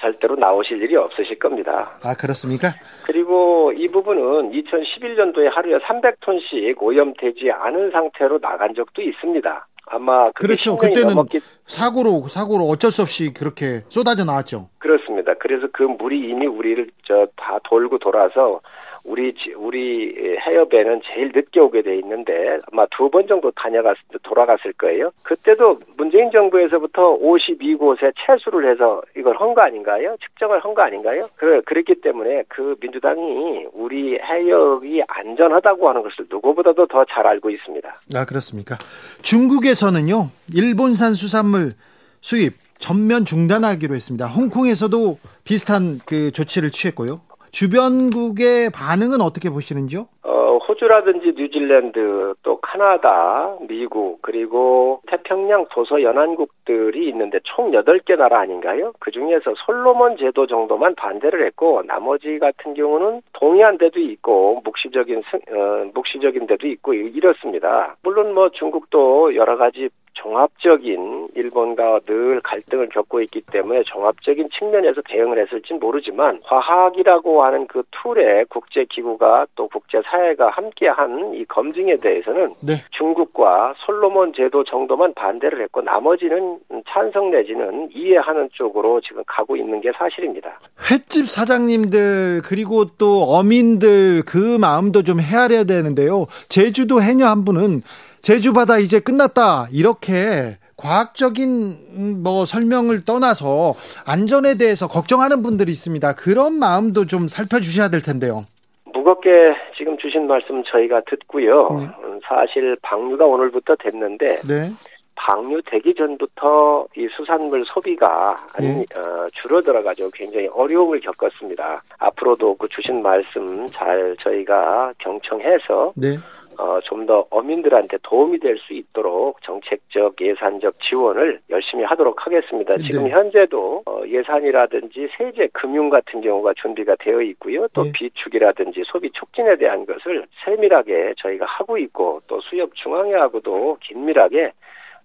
[0.00, 1.98] 절대로 나오실 일이 없으실 겁니다.
[2.04, 2.68] 아 그렇습니까?
[3.04, 9.66] 그리고 이 부분은 2011년도에 하루에 300톤씩 오염되지 않은 상태로 나간 적도 있습니다.
[9.88, 10.76] 아마 그렇죠.
[10.76, 14.68] 10년이 그때는 넘었기 사고로 사고로 어쩔 수 없이 그렇게 쏟아져 나왔죠.
[14.78, 15.34] 그렇습니다.
[15.34, 18.60] 그래서 그 물이 이미 우리를 저 다 돌고 돌아서
[19.06, 20.14] 우리 지- 우리
[20.44, 25.10] 해협에는 제일 늦게 오게 돼 있는데 아마 두 번 정도 다녀갔 돌아갔을 거예요.
[25.22, 30.16] 그때도 문재인 정부에서부터 52곳에 채수를 해서 이걸 한 거 아닌가요?
[30.20, 31.22] 측정을 한 거 아닌가요?
[31.36, 37.88] 그 그랬기 때문에 그 민주당이 우리 해역이 안전하다고 하는 것을 누구보다도 더 잘 알고 있습니다.
[38.14, 38.76] 아 그렇습니까?
[39.22, 41.72] 중국에서는요 일본산 수산물
[42.20, 44.26] 수입 전면 중단하기로 했습니다.
[44.26, 47.20] 홍콩에서도 비슷한 그 조치를 취했고요.
[47.56, 50.06] 주변국의 반응은 어떻게 보시는지요?
[50.24, 58.92] 어, 호주라든지 뉴질랜드, 또 카나다, 미국, 그리고 태평양 도서 연안국들이 있는데 총 8개 나라 아닌가요?
[59.00, 65.56] 그 중에서 솔로몬 제도 정도만 반대를 했고, 나머지 같은 경우는 동의한 데도 있고, 묵시적인, 승-
[65.56, 67.96] 어, 묵시적인 데도 있고, 이- 이렇습니다.
[68.02, 75.38] 물론 뭐 중국도 여러 가지 종합적인 일본과 늘 갈등을 겪고 있기 때문에 종합적인 측면에서 대응을
[75.42, 82.54] 했을진 모르지만 과학이라고 하는 그 툴에 국제 기구가 또 국제 사회가 함께한 이 검증에 대해서는
[82.60, 82.74] 네.
[82.92, 89.90] 중국과 솔로몬 제도 정도만 반대를 했고 나머지는 찬성 내지는 이해하는 쪽으로 지금 가고 있는 게
[89.96, 90.58] 사실입니다.
[90.90, 96.26] 횟집 사장님들 그리고 또 어민들 그 마음도 좀 헤아려야 되는데요.
[96.48, 97.82] 제주도 해녀 한 분은
[98.26, 101.46] 제주 바다 이제 끝났다 이렇게 과학적인
[101.94, 106.16] 음, 뭐 설명을 떠나서 안전에 대해서 걱정하는 분들이 있습니다.
[106.16, 108.44] 그런 마음도 좀 살펴주셔야 될 텐데요.
[108.92, 109.30] 무겁게
[109.78, 111.68] 지금 주신 말씀 저희가 듣고요.
[111.78, 111.86] 네.
[112.02, 114.72] 음, 사실 방류가 오늘부터 됐는데 네,
[115.14, 118.82] 방류되기 전부터 이 수산물 소비가 네.
[118.96, 121.82] 어, 줄어들어가지고 굉장히 어려움을 겪었습니다.
[121.98, 126.16] 앞으로도 그 주신 말씀 잘 저희가 경청해서 네,
[126.58, 132.76] 어, 좀 더 어민들한테 도움이 될 수 있도록 정책적 예산적 지원을 열심히 하도록 하겠습니다.
[132.78, 133.10] 지금 네.
[133.10, 137.68] 현재도 어, 예산이라든지 세제 금융 같은 경우가 준비가 되어 있고요.
[137.74, 137.92] 또 네.
[137.92, 144.52] 비축이라든지 소비 촉진에 대한 것을 세밀하게 저희가 하고 있고 또 수협 중앙회하고도 긴밀하게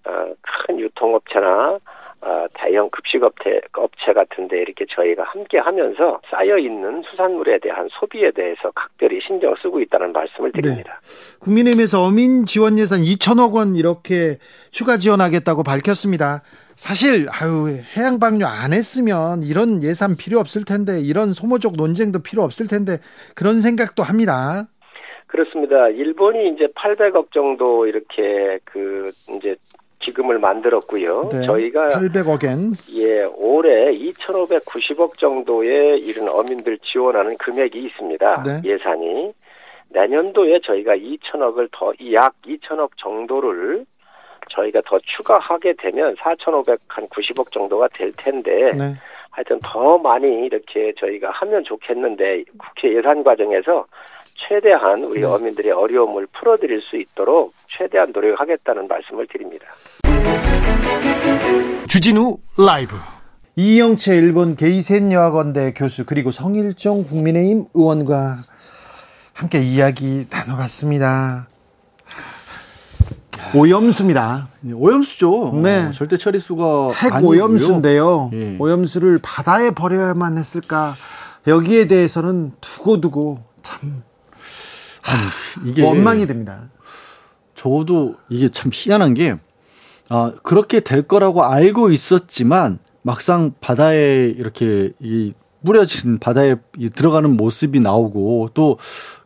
[0.05, 0.33] 어,
[0.65, 1.77] 큰 유통업체나
[2.23, 8.29] 어, 대형 급식 업체 업체 같은데 이렇게 저희가 함께 하면서 쌓여 있는 수산물에 대한 소비에
[8.31, 11.01] 대해서 각별히 신경 쓰고 있다는 말씀을 드립니다.
[11.39, 14.37] 국민의힘에서 어민 지원 예산 2천억 원 이렇게
[14.69, 16.43] 추가 지원하겠다고 밝혔습니다.
[16.75, 22.43] 사실 아유 해양 방류 안 했으면 이런 예산 필요 없을 텐데 이런 소모적 논쟁도 필요
[22.43, 22.97] 없을 텐데
[23.35, 24.67] 그런 생각도 합니다.
[25.25, 25.87] 그렇습니다.
[25.87, 29.55] 일본이 이제 800억 정도 이렇게 그 이제
[30.01, 31.29] 기금을 만들었고요.
[31.31, 38.43] 네, 저희가 800억엔 예 올해 2,590억 정도에 이른 어민들 지원하는 금액이 있습니다.
[38.43, 38.61] 네.
[38.69, 39.33] 예산이
[39.89, 43.85] 내년도에 저희가 2천억을 더 약 2천억 정도를
[44.49, 48.93] 저희가 더 추가하게 되면 4,590억 정도가 될 텐데 네.
[49.29, 53.85] 하여튼 더 많이 이렇게 저희가 하면 좋겠는데 국회 예산 과정에서
[54.47, 55.25] 최대한 우리 네.
[55.25, 59.65] 어민들의 어려움을 풀어드릴 수 있도록 최대한 노력하겠다는 말씀을 드립니다.
[61.87, 62.95] 주진우 라이브
[63.55, 68.37] 이영채 일본 게이센 여학원대 교수 그리고 성일정 국민의힘 의원과
[69.33, 71.47] 함께 이야기 나눠봤습니다.
[73.53, 74.47] 오염수입니다.
[74.73, 75.59] 오염수죠.
[75.61, 75.85] 네.
[75.87, 77.23] 어, 절대 처리수가 핵.
[77.23, 78.29] 오염수인데요.
[78.33, 78.55] 예.
[78.59, 80.93] 오염수를 바다에 버려야만 했을까?
[81.47, 84.03] 여기에 대해서는 두고두고 참
[85.65, 86.69] 이게 원망이 됩니다.
[87.55, 89.35] 저도 이게 참 희한한 게
[90.09, 95.33] 아, 그렇게 될 거라고 알고 있었지만 막상 바다에 이렇게 이
[95.63, 96.55] 뿌려진 바다에
[96.95, 98.77] 들어가는 모습이 나오고 또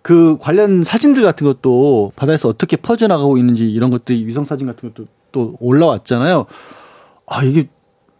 [0.06, 5.08] 그 관련 사진들 같은 것도 바다에서 어떻게 퍼져나가고 있는지 이런 것들이 위성 사진 같은 것도
[5.32, 6.46] 또 올라왔잖아요.
[7.26, 7.70] 아 이게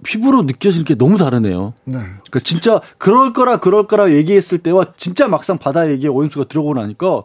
[0.06, 1.74] 피부로 느껴지는 게 너무 다르네요.
[1.84, 1.98] 네.
[1.98, 7.24] 그러니까 진짜 그럴 거라 그럴 거라 얘기했을 때와 진짜 막상 바다 얘기에 오염수가 들어오고 나니까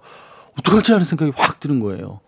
[0.59, 2.21] 어떡하지 하는 생각이 확 드는 거예요.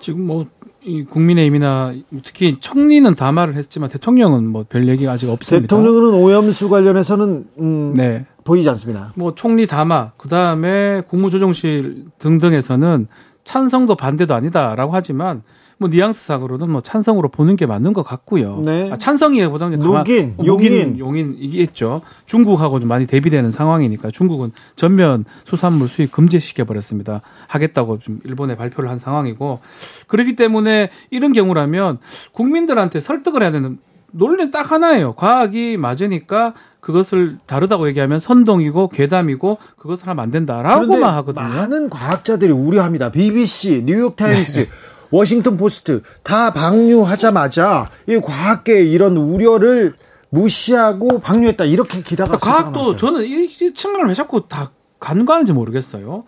[0.00, 0.46] 지금 뭐,
[0.82, 1.94] 이 국민의힘이나
[2.24, 5.62] 특히 총리는 다 말을 했지만 대통령은 뭐 별 얘기가 아직 없습니다.
[5.62, 8.24] 대통령은 오염수 관련해서는 음, 네.
[8.44, 9.12] 보이지 않습니다.
[9.14, 13.08] 뭐 총리 담화, 그 다음에 국무조정실 등등에서는
[13.44, 15.42] 찬성도 반대도 아니다라고 하지만
[15.78, 18.60] 뭐 뉘앙스상으로는 뭐 찬성으로 보는 게 맞는 것 같고요.
[18.64, 18.90] 네.
[18.90, 20.98] 아, 찬성이보다는 녹인, 어, 용인.
[20.98, 22.02] 용인 이게 있죠.
[22.26, 27.20] 중국하고 좀 많이 대비되는 상황이니까 중국은 전면 수산물 수입 금지시켜 버렸습니다.
[27.46, 29.60] 하겠다고 좀 일본에 발표를 한 상황이고
[30.08, 31.98] 그렇기 때문에 이런 경우라면
[32.32, 33.78] 국민들한테 설득을 해야 되는
[34.10, 35.12] 논리는 딱 하나예요.
[35.14, 41.46] 과학이 맞으니까 그것을 다르다고 얘기하면 선동이고 괴담이고 그것을 하면 안 된다라고만 하거든요.
[41.46, 43.10] 많은 과학자들이 우려합니다.
[43.10, 44.66] BBC, 뉴욕타임스, 네.
[45.10, 49.94] 워싱턴 포스트 다 방류하자마자 이 과학계의 이런 우려를
[50.30, 56.24] 무시하고 방류했다 이렇게 기다가 과학도 저는 이, 이 측면을 왜 자꾸 다 간과하는지 모르겠어요.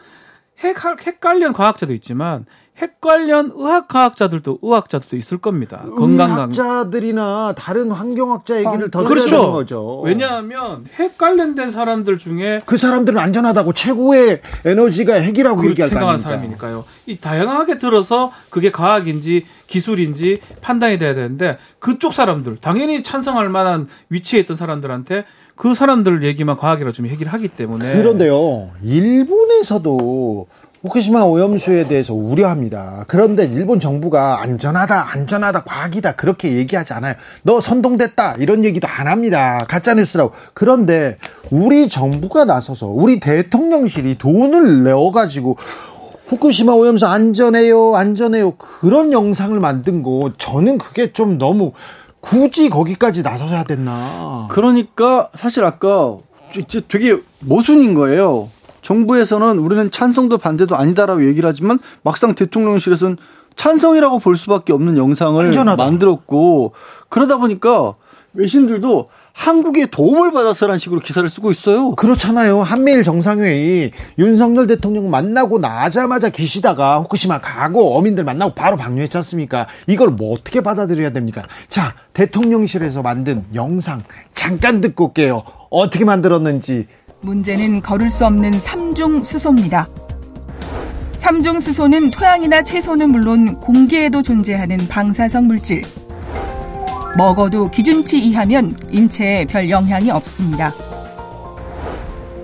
[0.61, 2.47] 핵, 핵 관련 과학자도 있지만
[2.81, 5.85] 핵 관련 의학 과학자들도 의학자들도 있을 겁니다.
[5.99, 9.37] 건강강 의학자들이나 다른 환경학자 얘기를 더 들어야 그렇죠.
[9.37, 10.01] 되는 거죠.
[10.01, 16.21] 왜냐하면 핵 관련된 사람들 중에 그 사람들은 안전하다고 최고의 에너지가 핵이라고 얘기할 거 생각하는?
[16.21, 16.85] 사람이니까요.
[17.07, 24.41] 이 다양하게 들어서 그게 과학인지 기술인지 판단이 돼야 되는데 그쪽 사람들 당연히 찬성할 만한 위치에
[24.41, 30.47] 있던 사람들한테 그 사람들 얘기만 과학이라 좀 얘기를 하기 때문에 그런데요, 일본에서도
[30.83, 33.05] 후쿠시마 오염수에 대해서 우려합니다.
[33.07, 37.15] 그런데 일본 정부가 안전하다, 안전하다, 과학이다 그렇게 얘기하지 않아요.
[37.43, 39.59] 너 선동됐다 이런 얘기도 안 합니다.
[39.69, 40.33] 가짜 뉴스라고.
[40.55, 41.19] 그런데
[41.51, 45.59] 우리 정부가 나서서 우리 대통령실이 돈을 내어 가지고
[46.29, 51.73] 후쿠시마 오염수 안전해요, 안전해요 그런 영상을 만든 거 저는 그게 좀 너무
[52.21, 54.49] 굳이 거기까지 나서야 됐나?
[54.51, 56.17] 그러니까 사실 아까
[56.89, 58.49] 되게 모순인 거예요.
[58.83, 63.17] 정부에서는 우리는 찬성도 반대도 아니다라고 얘기를 하지만 막상 대통령실에서는
[63.57, 65.85] 찬성이라고 볼 수밖에 없는 영상을 안전하다.
[65.85, 66.73] 만들었고
[67.09, 67.95] 그러다 보니까
[68.33, 71.93] 외신들도 한국의 도움을 받아서라는 식으로 기사를 쓰고 있어요.
[71.93, 72.61] 그렇잖아요.
[72.61, 79.67] 한미일 정상회의 윤석열 대통령 만나고 나자마자 기시다가 후쿠시마 가고 어민들 만나고 바로 방류했지 않습니까?
[79.87, 81.43] 이걸 뭐 어떻게 받아들여야 됩니까?
[81.69, 85.43] 자, 대통령실에서 만든 영상 잠깐 듣고 올게요.
[85.71, 86.87] 어떻게 만들었는지.
[87.23, 89.89] 문제는 거를 수 없는 삼중 수소입니다.
[91.19, 95.83] 삼중 수소는 토양이나 채소는 물론 공기에도 존재하는 방사성 물질.
[97.17, 100.73] 먹어도 기준치 이하면 인체에 별 영향이 없습니다.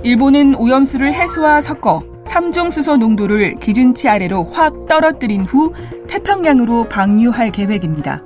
[0.02, 5.72] 일본은 오염수를 해수와 섞어 삼중 수소 농도를 기준치 아래로 확 떨어뜨린 후
[6.08, 8.22] 태평양으로 방류할 계획입니다.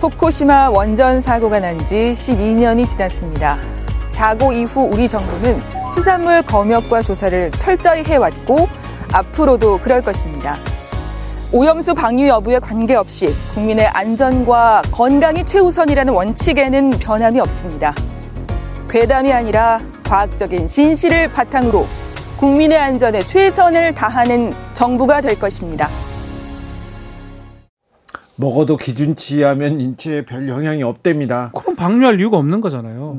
[0.00, 3.56] 후쿠시마 원전 사고가 난 지 12년이 지났습니다.
[4.14, 5.60] 사고 이후 우리 정부는
[5.92, 8.68] 수산물 검역과 조사를 철저히 해왔고
[9.12, 10.54] 앞으로도 그럴 것입니다.
[11.50, 17.92] 오염수 방류 여부에 관계없이 국민의 안전과 건강이 최우선이라는 원칙에는 변함이 없습니다.
[18.88, 21.84] 괴담이 아니라 과학적인 진실을 바탕으로
[22.36, 25.88] 국민의 안전에 최선을 다하는 정부가 될 것입니다.
[28.36, 31.50] 먹어도 기준치하면 인체에 별 영향이 없답니다.
[31.52, 33.18] 그럼 방류할 이유가 없는 거잖아요.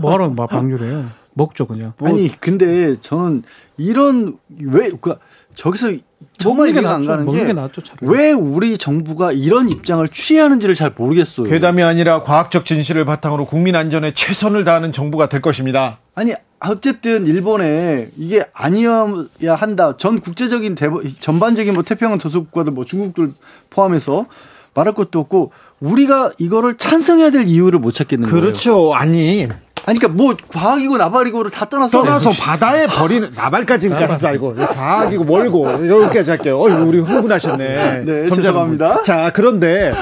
[0.00, 1.04] 뭐하러 막 방류를 해요?
[1.34, 1.94] 먹죠 그냥.
[2.02, 3.42] 아니 근데 저는
[3.78, 5.14] 이런 왜 그,
[5.54, 5.92] 저기서
[6.38, 7.10] 정말 이해가 안 낫죠.
[7.10, 8.06] 가는 먹는 게게 낫죠, 차라리.
[8.10, 11.48] 왜 우리 정부가 이런 입장을 취하는지를 잘 모르겠어요.
[11.48, 15.98] 괴담이 아니라 과학적 진실을 바탕으로 국민 안전에 최선을 다하는 정부가 될 것입니다.
[16.14, 19.96] 아니 어쨌든 일본에 이게 아니어야 한다.
[19.96, 23.32] 전 국제적인 대보, 전반적인 뭐 태평양 도서국가들 뭐 중국들
[23.70, 24.26] 포함해서
[24.74, 28.40] 말할 것도 없고 우리가 이거를 찬성해야 될 이유를 못 찾겠는 거예요.
[28.40, 28.94] 그렇죠.
[28.94, 29.48] 아니
[29.84, 35.66] 아니 그러니까 뭐 과학이고 나발이고를 다 떠나서 떠나서 바다에 버리는 나발까지는 하지 말고 과학이고 멀고
[35.88, 36.58] 여기까지 할게요.
[36.60, 38.02] 어, 우리 흥분하셨네.
[38.06, 38.42] 네, 점점.
[38.42, 39.02] 죄송합니다.
[39.02, 39.92] 자, 그런데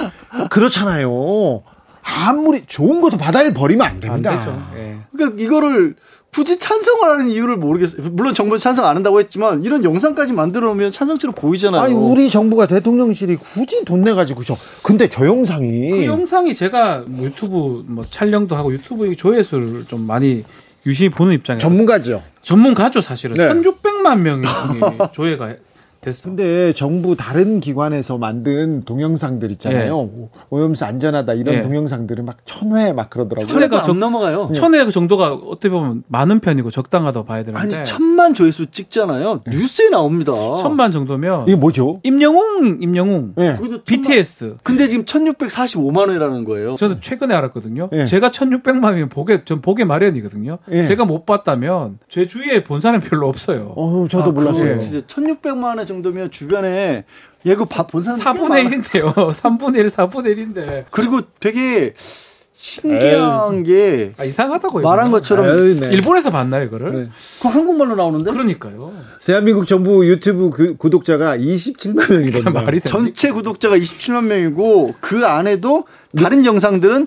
[0.51, 1.63] 그렇잖아요.
[2.03, 4.39] 아무리 좋은 것도 바다에 버리면 안안 됩니다.
[4.39, 4.63] 되죠.
[4.77, 4.99] 예.
[5.15, 5.97] 그러니까 이거를
[6.33, 8.09] 굳이 찬성을 하는 이유를 모르겠어요.
[8.13, 11.81] 물론 정부는 찬성 안 한다고 했지만 이런 영상까지 만들어 놓으면 찬성처럼 보이잖아요.
[11.83, 17.03] 아니 우리 정부가 대통령실이 굳이 돈 내 가지고 저 근데 저 영상이 그 영상이 제가
[17.07, 20.45] 뭐 유튜브 뭐 촬영도 하고 유튜브 조회수를 좀 많이
[20.87, 21.61] 유심히 보는 입장이에요.
[21.61, 22.23] 전문가죠.
[22.43, 23.37] 전문가죠 사실은.
[23.37, 23.49] 네.
[23.53, 24.47] 1,600만 명이
[25.13, 25.55] 조회가
[26.01, 26.29] 됐어.
[26.31, 30.09] 근데 정부 다른 기관에서 만든 동영상들 있잖아요.
[30.49, 31.63] 오염수 안전하다 이런 예.
[31.63, 33.47] 동영상들은 막 천회 막 그러더라고요.
[33.47, 34.51] 천회가 좀- 안 넘어가요.
[34.55, 39.43] 천회 정도가 어떻게 보면 많은 편이고 적당하다고 봐야 되는데 아니 천만 조회수 찍잖아요.
[39.51, 40.33] 뉴스에 나옵니다.
[40.63, 42.01] 천만 정도면 이게 뭐죠?
[42.03, 43.59] 임영웅 임영웅 예.
[43.85, 46.77] BTS 근데 지금 1,645만 원이라는 거예요.
[46.77, 47.91] 저는 최근에 알았거든요.
[47.93, 48.07] 예.
[48.07, 50.57] 제가 1600만이면 보게 전 보게 마련이거든요.
[50.73, 50.85] 예.
[50.85, 53.75] 제가 못 봤다면 제 주위에 본 사람 별로 없어요.
[53.77, 54.81] 어, 저도 아, 몰랐어요.
[54.81, 57.05] 진짜 1,600만 원 정도면 주변에
[57.45, 58.63] 얘그 본 사람 꽤 4분의 많아.
[58.71, 59.15] 1인데요.
[59.15, 60.85] 3분의 1, 4분의 1인데.
[60.91, 61.95] 그리고 되게
[62.55, 64.85] 신기한 게 아, 이상하다고요.
[64.85, 65.11] 말한.
[65.11, 65.91] 것처럼 아유, 네.
[65.93, 66.93] 일본에서 봤나요, 이거를?
[66.93, 67.09] 네.
[67.41, 68.93] 그 한국말로 나오는데 그러니까요.
[69.25, 72.51] 대한민국 정부 유튜브 그 구독자가 27만 명이던데.
[72.51, 72.89] 말이 됩니까?
[72.89, 75.85] 전체 구독자가 27만 명이고 그 안에도
[76.19, 77.07] 다른 영상들은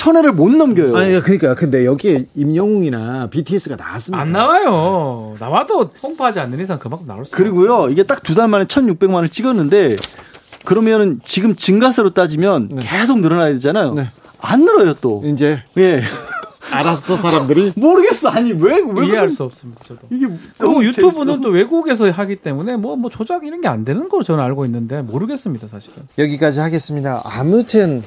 [0.00, 0.96] 천회를 못 넘겨요.
[0.96, 4.22] 아니 그러니까 근데 여기에 임영웅이나 BTS가 나왔습니다.
[4.22, 5.36] 안 나와요.
[5.38, 9.28] 나와도 홍보하지 않는 이상 그만큼 나올 수 그리고요, 이게 딱 두 달 만에 1,600만 원을
[9.28, 9.96] 찍었는데
[10.64, 13.92] 그러면은 지금 증가세로 따지면 계속 늘어나야 되잖아요.
[13.92, 14.08] 네.
[14.40, 15.20] 안 늘어요 또.
[15.26, 16.02] 이제 예.
[16.70, 17.72] 알았어 사람들이.
[17.76, 18.30] 모르겠어.
[18.30, 19.82] 아니 왜 왜 이해할 그런- 수 없습니다.
[19.84, 20.00] 저도.
[20.10, 20.38] 이게 그리고
[20.72, 21.40] 너무 유튜브는 재밌어.
[21.42, 25.02] 또 외국에서 하기 때문에 뭐, 뭐 조작 이런 게 안 되는 걸로 저는 알고 있는데
[25.02, 25.96] 모르겠습니다, 사실은.
[26.18, 27.20] 여기까지 하겠습니다.
[27.24, 28.02] 아무튼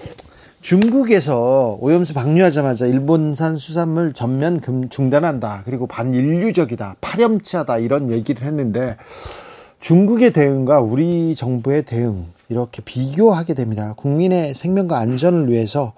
[0.63, 5.63] 중국에서 오염수 방류하자마자 일본산 수산물 전면 금 중단한다.
[5.65, 6.95] 그리고 반인류적이다.
[7.01, 7.79] 파렴치하다.
[7.79, 8.95] 이런 얘기를 했는데
[9.81, 13.93] 중국의 대응과 우리 정부의 대응 이렇게 비교하게 됩니다.
[13.97, 15.91] 국민의 생명과 안전을 위해서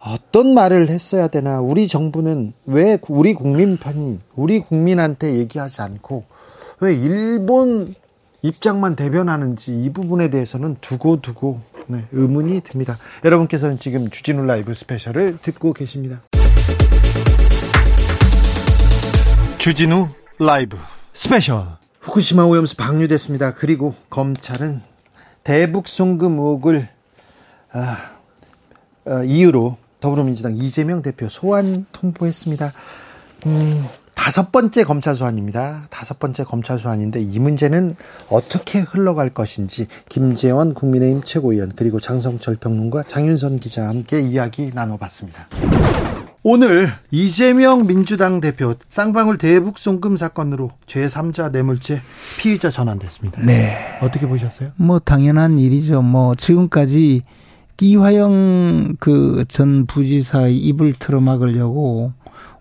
[0.00, 1.60] 어떤 말을 했어야 되나?
[1.60, 6.24] 우리 정부는 왜 우리 국민 편이 우리 국민한테 얘기하지 않고
[6.80, 7.94] 왜 일본
[8.42, 12.96] 입장만 대변하는지 이 부분에 대해서는 두고두고 네, 의문이 듭니다.
[13.24, 16.20] 여러분께서는 지금 주진우 라이브 스페셜을 듣고 계십니다.
[19.58, 20.78] 주진우 라이브
[21.12, 21.66] 스페셜
[22.00, 23.54] 후쿠시마 오염수 방류됐습니다.
[23.54, 24.78] 그리고 검찰은
[25.42, 26.88] 대북 송금 의혹을
[27.72, 28.18] 아,
[29.06, 32.72] 어, 이유로 더불어민주당 이재명 대표 소환 통보했습니다.
[33.46, 33.84] 음,
[34.18, 35.84] 다섯 번째 검찰 소환입니다.
[35.90, 37.94] 다섯 번째 검찰 소환인데 이 문제는
[38.28, 45.46] 어떻게 흘러갈 것인지 김재원 국민의힘 최고위원 그리고 장성철 평론가 장윤선 기자와 함께 이야기 나눠봤습니다.
[46.42, 52.02] 오늘 이재명 민주당 대표 쌍방울 대북 송금 사건으로 제3자 뇌물죄
[52.38, 53.40] 피의자 전환됐습니다.
[53.46, 53.76] 네.
[54.02, 54.72] 어떻게 보셨어요?
[54.76, 56.02] 뭐 당연한 일이죠.
[56.02, 57.22] 뭐 지금까지
[57.80, 62.12] 이화영 그 전 부지사의 입을 틀어막으려고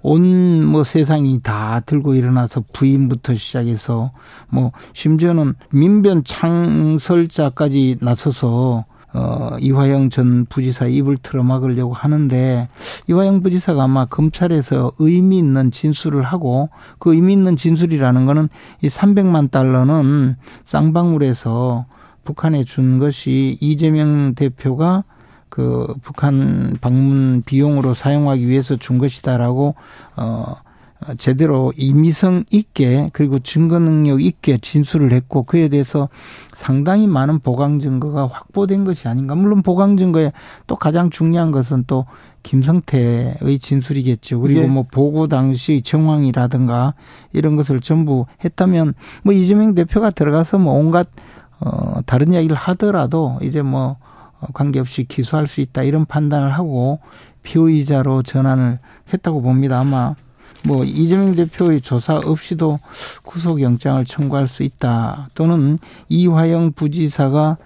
[0.08, 4.12] 온 뭐 세상이 다 들고 일어나서 부인부터 시작해서
[4.50, 12.68] 뭐 심지어는 민변 창설자까지 나서서 어 이화영 전 부지사 입을 틀어막으려고 하는데
[13.08, 18.50] 이화영 부지사가 아마 검찰에서 의미 있는 진술을 하고 그 의미 있는 진술이라는 거는
[18.82, 21.86] 이 300만 달러는 쌍방울에서
[22.26, 25.06] 북한에 준 것이 이재명 대표가
[25.50, 29.76] 그 북한 방문 비용으로 사용하기 위해서 준 것이다라고
[30.18, 30.56] 어
[31.18, 36.10] 제대로 임의성 있게 그리고 증거 능력 있게 진술을 했고 그에 대해서
[36.54, 39.36] 상당히 많은 보강 증거가 확보된 것이 아닌가.
[39.36, 40.32] 물론 보강 증거에
[40.66, 42.06] 또 가장 중요한 것은 또
[42.44, 44.42] 김성태의 진술이겠죠.
[44.42, 44.68] 그리고 예.
[44.68, 46.96] 뭐 보고 당시 정황이라든가
[47.32, 51.08] 이런 것을 전부 했다면 뭐 이재명 대표가 들어가서 뭐 온갖
[51.60, 54.07] 어 다른 이야기를 하더라도 이제 뭐 어,
[54.54, 57.00] 관계없이 기소할 수 있다 이런 판단을 하고
[57.44, 58.80] 피의자로 전환을
[59.14, 59.80] 했다고 봅니다.
[59.80, 60.16] 아마
[60.66, 62.80] 뭐 이재명 대표의 조사 없이도
[63.24, 65.30] 구속영장을 청구할 수 있다.
[65.34, 67.58] 또는 이화영 부지사가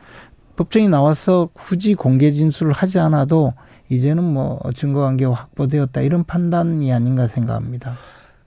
[0.56, 3.54] 법정에 나와서 굳이 공개 진술을 하지 않아도
[3.90, 7.94] 이제는 뭐 증거관계가 확보되었다 이런 판단이 아닌가 생각합니다.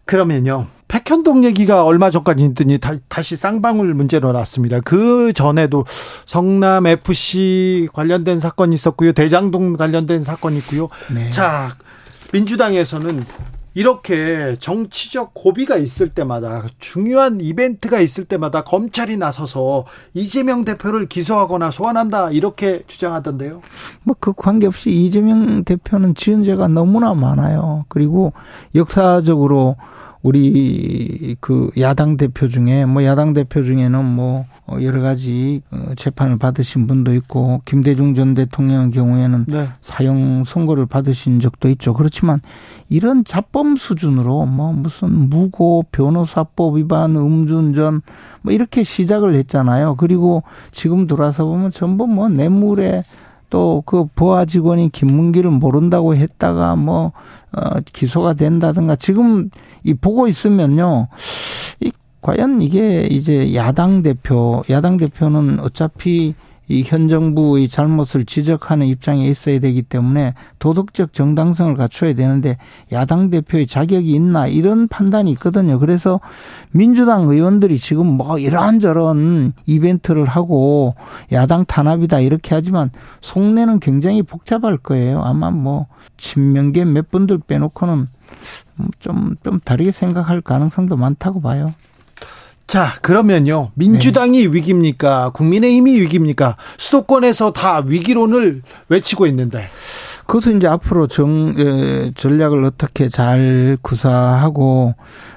[0.04, 0.68] 그러면요.
[0.94, 4.78] 백현동 얘기가 얼마 전까지 있더니 다, 다시 쌍방울 문제로 났습니다.
[4.78, 5.85] 그 전에도
[6.24, 9.12] 성남 FC 관련된 사건이 있었고요.
[9.12, 10.90] 대장동 관련된 사건이 있고요.
[11.12, 11.33] 네.
[11.33, 11.74] 자,
[12.33, 13.24] 민주당에서는
[13.76, 22.30] 이렇게 정치적 고비가 있을 때마다 중요한 이벤트가 있을 때마다 검찰이 나서서 이재명 대표를 기소하거나 소환한다
[22.30, 23.62] 이렇게 주장하던데요.
[24.04, 27.85] 뭐 그 관계없이 이재명 대표는 지은 죄가 너무나 많아요.
[27.88, 28.33] 그리고
[28.76, 29.74] 역사적으로
[30.24, 34.46] 우리 그 야당 대표 중에 뭐 야당 대표 중에는 뭐
[34.80, 39.68] 여러 가지 어, 재판을 받으신 분도 있고 김대중 전 대통령의 경우에는 네.
[39.82, 41.92] 사형 선고를 받으신 적도 있죠.
[41.92, 42.40] 그렇지만
[42.88, 48.00] 이런 자범 수준으로 뭐 무슨 무고 변호사법 위반 음주운전
[48.40, 49.96] 뭐 이렇게 시작을 했잖아요.
[49.96, 53.04] 그리고 지금 돌아서 보면 전부 뭐 뇌물에
[53.50, 57.12] 또 그 보아 직원이 김문기를 모른다고 했다가 뭐
[57.56, 59.50] 어, 기소가 된다든가 지금
[59.82, 61.08] 이 보고 있으면요.
[61.80, 66.34] 이 과연 이게 이제 야당 대표, 야당 대표는 어차피
[66.68, 72.56] 이 현 정부의 잘못을 지적하는 입장에 있어야 되기 때문에 도덕적 정당성을 갖춰야 되는데
[72.92, 75.79] 야당 대표의 자격이 있나 이런 판단이 있거든요.
[75.79, 76.21] 그래서
[76.71, 80.94] 민주당 의원들이 지금 뭐 이런저런 이벤트를 하고
[81.33, 82.90] 야당 탄압이다 이렇게 하지만
[83.21, 85.23] 속내는 굉장히 복잡할 거예요.
[85.23, 85.87] 아마 뭐
[86.17, 88.06] 친명계 몇 분들 빼놓고는
[88.98, 91.73] 좀, 좀 다르게 생각할 가능성도 많다고 봐요.
[92.67, 93.71] 자, 그러면요.
[93.75, 94.52] 민주당이 네.
[94.52, 95.31] 위기입니까?
[95.35, 96.56] 국민의힘이 위기입니까?
[96.79, 99.69] 수도권에서 다 위기론을 외치고 있는데.
[100.27, 104.94] 그것은 이제 앞으로 정, 에, 전략을 어떻게 잘 구사하고,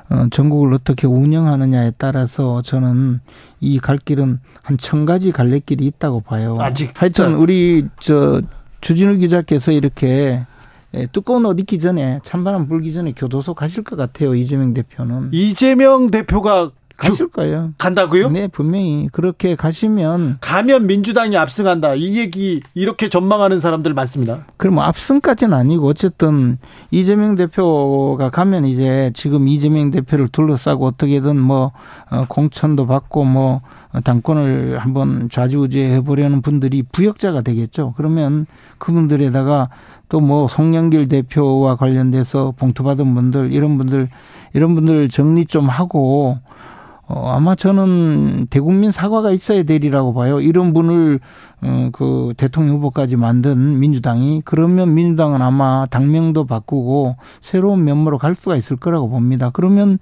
[0.09, 3.19] 어, 전국을 어떻게 운영하느냐에 따라서 저는
[3.59, 6.55] 이 갈 길은 한 천 가지 갈래길이 있다고 봐요.
[6.59, 6.91] 아직.
[6.95, 8.41] 하여튼 우리, 저,
[8.79, 10.45] 주진우 기자께서 이렇게
[10.93, 16.09] 예, 두꺼운 옷 입기 전에 찬바람 불기 전에 교도소 가실 것 같아요 이재명 대표는 이재명
[16.11, 17.73] 대표가 가실 거예요.
[17.77, 18.29] 간다고요?
[18.29, 21.95] 네, 분명히 그렇게 가시면 가면 민주당이 압승한다.
[21.95, 24.45] 이 얘기 이렇게 전망하는 사람들 많습니다.
[24.57, 26.57] 그럼 뭐 압승까지는 아니고 어쨌든
[26.91, 31.71] 이재명 대표가 가면 이제 지금 이재명 대표를 둘러싸고 어떻게든 뭐
[32.09, 33.61] 어, 공천도 받고 뭐
[34.03, 37.93] 당권을 한번 좌지우지해 보려는 분들이 부역자가 되겠죠.
[37.95, 38.45] 그러면
[38.79, 39.69] 그분들에다가
[40.09, 44.09] 또 뭐 송영길 대표와 관련돼서 봉투 받은 분들 이런 분들
[44.53, 46.39] 이런 분들 정리 좀 하고
[47.07, 50.41] 어, 아마 저는 대국민 사과가 있어야 되리라고 봐요.
[50.41, 51.19] 이런 분을,
[51.61, 58.57] 어, 그 대통령 후보까지 만든 민주당이 그러면 민주당은 아마 당명도 바꾸고 새로운 면모로 갈 수가
[58.57, 59.51] 있을 거라고 봅니다.
[59.53, 59.99] 그러면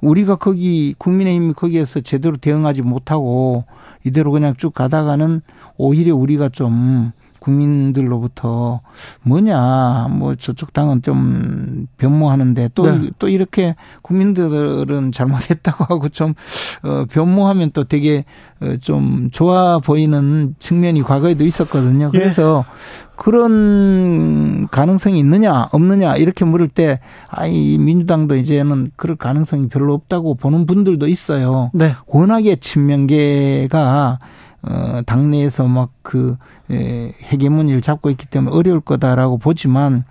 [0.00, 3.64] 우리가 거기 국민의힘이 거기에서 제대로 대응하지 못하고
[4.04, 5.40] 이대로 그냥 쭉 가다가는
[5.76, 7.12] 오히려 우리가 좀
[7.44, 8.80] 국민들로부터
[9.22, 13.10] 뭐냐 뭐 저쪽 당은 좀 변모하는데 또또 네.
[13.18, 16.34] 또 이렇게 국민들은 잘못했다고 하고 좀
[16.82, 18.24] 어, 변모하면 또 되게
[18.60, 22.10] 어, 좀 좋아 보이는 측면이 과거에도 있었거든요.
[22.14, 22.18] 예.
[22.18, 23.03] 그래서 예.
[23.16, 30.66] 그런 가능성이 있느냐 없느냐 이렇게 물을 때 아이 민주당도 이제는 그럴 가능성이 별로 없다고 보는
[30.66, 31.70] 분들도 있어요.
[31.72, 31.94] 네.
[32.06, 34.18] 워낙에 친명계가
[34.66, 36.36] 어, 당내에서 막 그,
[36.70, 40.04] 에, 헤게모니를 잡고 있기 때문에 어려울 거다라고 보지만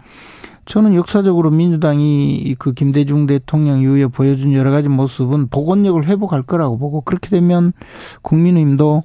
[0.66, 7.02] 저는 역사적으로 민주당이 그 김대중 대통령 이후에 보여준 여러 가지 모습은 복원력을 회복할 거라고 보고
[7.02, 7.74] 그렇게 되면
[8.22, 9.04] 국민의힘도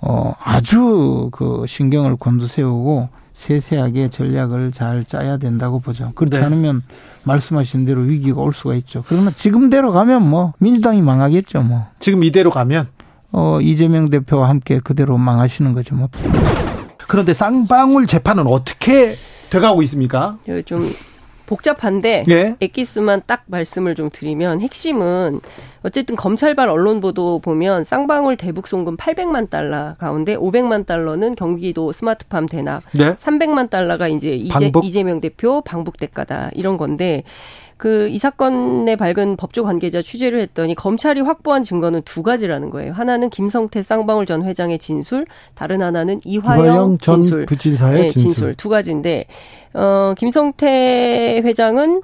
[0.00, 6.12] 어, 아주 그 신경을 곤두세우고 세세하게 전략을 잘 짜야 된다고 보죠.
[6.14, 6.44] 그렇지 네.
[6.44, 6.82] 않으면
[7.24, 9.04] 말씀하신 대로 위기가 올 수가 있죠.
[9.06, 11.86] 그러나 지금대로 가면 뭐 민주당이 망하겠죠, 뭐.
[11.98, 12.88] 지금 이대로 가면
[13.32, 15.94] 어, 이재명 대표와 함께 그대로 망하시는 거죠.
[15.94, 16.08] 뭐.
[17.08, 19.14] 그런데 쌍방울 재판은 어떻게
[19.50, 20.38] 돼가고 있습니까?
[20.64, 20.80] 좀
[21.46, 22.56] 복잡한데 예?
[22.60, 25.40] 엑기스만 딱 말씀을 좀 드리면 핵심은
[25.82, 32.46] 어쨌든 검찰발 언론 보도 보면 쌍방울 대북 송금 800만 달러 가운데 500만 달러는 경기도 스마트팜
[32.46, 33.14] 대납, 네?
[33.14, 37.22] 300만 달러가 이제 이재, 이재 명 대표 방북 대가다 이런 건데
[37.76, 42.92] 그 이 사건에 밝은 법조 관계자 취재를 했더니 검찰이 확보한 증거는 두 가지라는 거예요.
[42.92, 47.46] 하나는 김성태 쌍방울 전 회장의 진술, 다른 하나는 이화영, 이화영 전 진술.
[47.46, 48.30] 부진사의 네, 진술.
[48.32, 48.54] 진술.
[48.54, 49.26] 두 가지인데
[49.74, 52.02] 어 김성태 회장은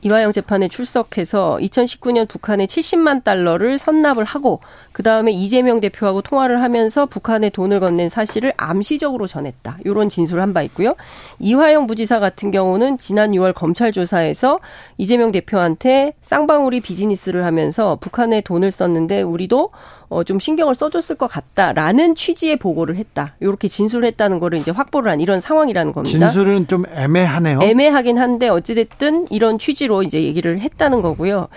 [0.00, 4.60] 이화영 재판에 출석해서 2019년 북한에 70만 달러를 선납을 하고
[4.92, 9.78] 그 다음에 이재명 대표하고 통화를 하면서 북한에 돈을 건넨 사실을 암시적으로 전했다.
[9.84, 10.94] 이런 진술을 한 바 있고요.
[11.38, 14.60] 이화영 부지사 같은 경우는 지난 6월 검찰 조사에서
[14.98, 19.70] 이재명 대표한테 쌍방울이 비즈니스를 하면서 북한에 돈을 썼는데 우리도
[20.10, 23.34] 어, 좀 신경을 써줬을 것 같다라는 취지의 보고를 했다.
[23.40, 26.26] 이렇게 진술을 했다는 거를 이제 확보를 한 이런 상황이라는 겁니다.
[26.28, 27.60] 진술은 좀 애매하네요.
[27.62, 31.48] 애매하긴 한데 어찌됐든 이런 취지로 이제 얘기를 했다는 거고요.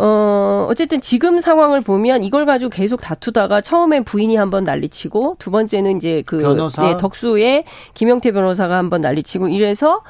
[0.00, 5.96] 어, 어쨌든 지금 상황을 보면 이걸 가지고 계속 다투다가 처음엔 부인이 한번 난리치고 두 번째는
[5.96, 6.82] 이제 그 변호사?
[6.82, 10.02] 네, 덕수의 김영태 변호사가 한번 난리치고 이래서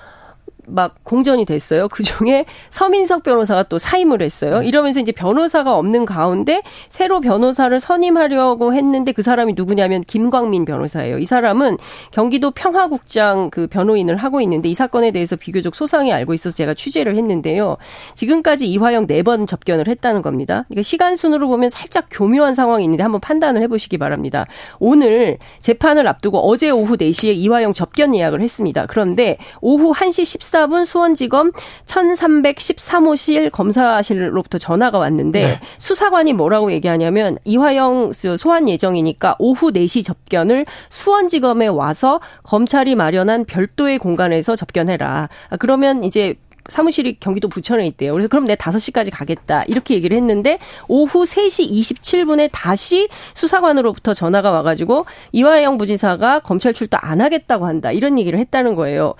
[0.68, 1.88] 막 공전이 됐어요.
[1.88, 4.60] 그 중에 서민석 변호사가 또 사임을 했어요.
[4.60, 4.66] 네.
[4.66, 11.18] 이러면서 이제 변호사가 없는 가운데 새로 변호사를 선임하려고 했는데 그 사람이 누구냐면 김광민 변호사예요.
[11.18, 11.78] 이 사람은
[12.10, 17.16] 경기도 평화국장 그 변호인을 하고 있는데 이 사건에 대해서 비교적 소상히 알고 있어서 제가 취재를
[17.16, 17.76] 했는데요.
[18.14, 20.64] 지금까지 이화영 네 번 접견을 했다는 겁니다.
[20.68, 24.46] 그러니까 시간 순으로 보면 살짝 교묘한 상황이 있는데 한번 판단을 해보시기 바랍니다.
[24.78, 28.86] 오늘 재판을 앞두고 어제 오후 4시에 이화영 접견 예약을 했습니다.
[28.86, 31.52] 그런데 오후 1시 14 수사분 수원지검
[31.86, 35.60] 1313호실 검사실로부터 전화가 왔는데 네.
[35.78, 44.56] 수사관이 뭐라고 얘기하냐면 이화영 소환 예정이니까 오후 4시 접견을 수원지검에 와서 검찰이 마련한 별도의 공간에서
[44.56, 45.28] 접견해라.
[45.50, 46.34] 아, 그러면 이제
[46.66, 48.12] 사무실이 경기도 부천에 있대요.
[48.12, 49.62] 그래서 그럼 내가 5시까지 가겠다.
[49.68, 57.20] 이렇게 얘기를 했는데 오후 3시 27분에 다시 수사관으로부터 전화가 와가지고 이화영 부지사가 검찰 출두 안
[57.20, 57.92] 하겠다고 한다.
[57.92, 59.14] 이런 얘기를 했다는 거예요.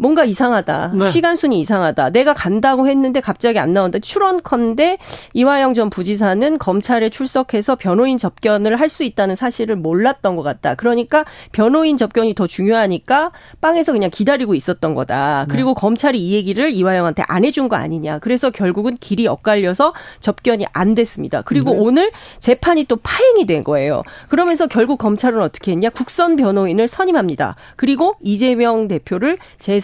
[0.00, 0.92] 뭔가 이상하다.
[0.94, 1.10] 네.
[1.10, 2.10] 시간 순이 이상하다.
[2.10, 3.98] 내가 간다고 했는데 갑자기 안 나온다.
[3.98, 4.96] 출원컨대
[5.34, 10.74] 이화영 전 부지사는 검찰에 출석해서 변호인 접견을 할 수 있다는 사실을 몰랐던 것 같다.
[10.74, 13.30] 그러니까 변호인 접견이 더 중요하니까
[13.60, 15.46] 빵에서 그냥 기다리고 있었던 거다.
[15.48, 18.18] 그리고 검찰이 이 얘기를 이화영한테 안 해준 거 아니냐.
[18.18, 21.42] 그래서 결국은 길이 엇갈려서 접견이 안 됐습니다.
[21.42, 24.02] 그리고 오늘 재판이 또 파행이 된 거예요.
[24.28, 25.90] 그러면서 결국 검찰은 어떻게 했냐?
[25.90, 27.54] 국선 변호인을 선임합니다.
[27.76, 29.38] 그리고 이재명 대표를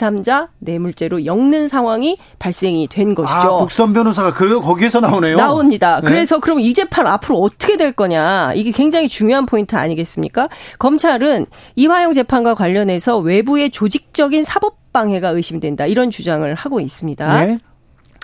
[0.07, 3.35] 제3자 뇌물죄로 엮는 상황이 발생이 된 것이죠.
[3.35, 5.37] 아, 국선 변호사가 그 거기에서 나오네요.
[5.37, 6.01] 나옵니다.
[6.01, 6.09] 네.
[6.09, 8.53] 그래서 그럼 이 재판 앞으로 어떻게 될 거냐.
[8.55, 10.49] 이게 굉장히 중요한 포인트 아니겠습니까?
[10.79, 15.87] 검찰은 이화영 재판과 관련해서 외부의 조직적인 사법 방해가 의심된다.
[15.87, 17.47] 이런 주장을 하고 있습니다.
[17.47, 17.59] 네.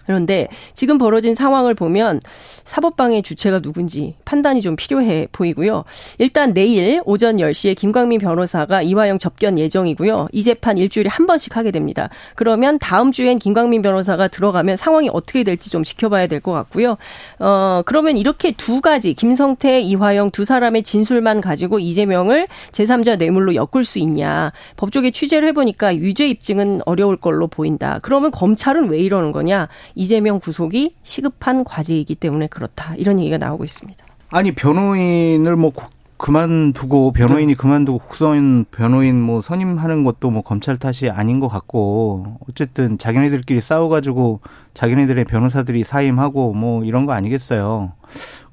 [0.06, 2.20] 그런데 지금 벌어진 상황을 보면
[2.64, 5.84] 사법방해 주체가 누군지 판단이 좀 필요해 보이고요.
[6.18, 10.28] 일단 내일 오전 10시에 김광민 변호사가 이화영 접견 예정이고요.
[10.32, 12.08] 이 재판 일주일에 한 번씩 하게 됩니다.
[12.34, 16.96] 그러면 다음 주엔 김광민 변호사가 들어가면 상황이 어떻게 될지 좀 지켜봐야 될 것 같고요.
[17.38, 23.84] 어, 그러면 이렇게 두 가지 김성태, 이화영 두 사람의 진술만 가지고 이재명을 제3자 뇌물로 엮을
[23.84, 24.52] 수 있냐.
[24.76, 28.00] 법조계 취재를 해보니까 유죄 입증은 어려울 걸로 보인다.
[28.02, 29.68] 그러면 검찰은 왜 이러는 거냐.
[29.94, 32.94] 이재명 구속이 시급한 과제이기 때문에 그렇다.
[32.96, 34.04] 이런 얘기가 나오고 있습니다.
[34.30, 35.86] 아니 변호인을 뭐 고-
[36.16, 42.96] 그만두고 변호인이 그만두고 국선 변호인 뭐 선임하는 것도 뭐 검찰 탓이 아닌 것 같고 어쨌든
[42.96, 44.40] 자기네들끼리 싸워가지고
[44.72, 47.92] 자기네들의 변호사들이 사임하고 뭐 이런 거 아니겠어요.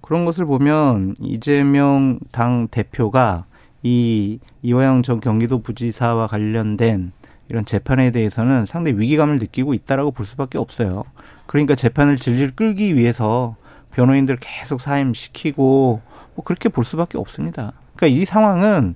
[0.02, 3.46] 그런 것을 보면 이재명 당 대표가
[3.84, 7.12] 이 이화영 전 경기도 부지사와 관련된
[7.50, 11.04] 이런 재판에 대해서는 상당히 위기감을 느끼고 있다라고 볼 수밖에 없어요.
[11.45, 13.56] 그러니까 재판을 질질 끌기 위해서
[13.91, 16.02] 변호인들 계속 사임시키고
[16.36, 17.74] 뭐 그렇게 볼 수밖에 없습니다.
[17.95, 18.95] 그러니까 이 상황은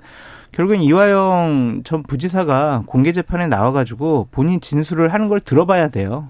[0.51, 6.29] 결국엔 이화영 전 부지사가 공개 재판에 나와 가지고 본인 진술을 하는 걸 들어봐야 돼요.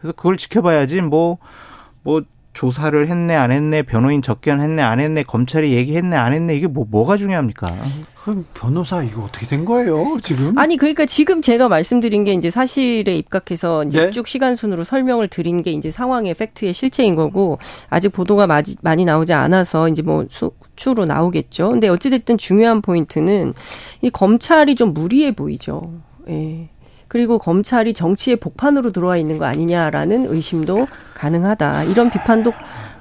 [0.00, 2.22] 그래서 그걸 지켜봐야지 뭐뭐
[2.54, 7.16] 조사를 했네 안 했네 변호인 접견했네 안 했네 검찰이 얘기했네 안 했네 이게 뭐 뭐가
[7.16, 7.74] 중요합니까?
[8.22, 10.56] 그럼 변호사 이거 어떻게 된 거예요, 지금?
[10.56, 14.10] 아니 그러니까 지금 제가 말씀드린 게 이제 사실에 입각해서 이제 네.
[14.12, 17.58] 쭉 시간 순으로 설명을 드린 게 이제 상황의 팩트의 실체인 거고
[17.90, 21.70] 아직 보도가 마지- 많이 나오지 않아서 이제 뭐 수치로 나오겠죠.
[21.72, 23.52] 근데 어찌 됐든 중요한 포인트는
[24.00, 25.92] 이 검찰이 좀 무리해 보이죠.
[26.30, 26.70] 예.
[27.08, 31.84] 그리고 검찰이 정치의 복판으로 들어와 있는 거 아니냐라는 의심도 가능하다.
[31.84, 32.52] 이런 비판도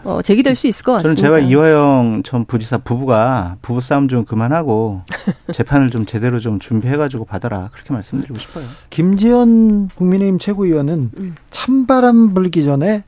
[0.03, 1.21] 어, 제기될 수 있을 것 저는 같습니다.
[1.21, 5.01] 제가 이화영 전 부지사 부부가 부부 싸움 좀 그만하고
[5.53, 8.65] 재판을 좀 제대로 좀 준비해가지고 받아라 그렇게 말씀드리고 싶어요.
[8.89, 11.35] 김지현 국민의힘 최고위원은 음.
[11.51, 13.03] 찬바람 불기 전에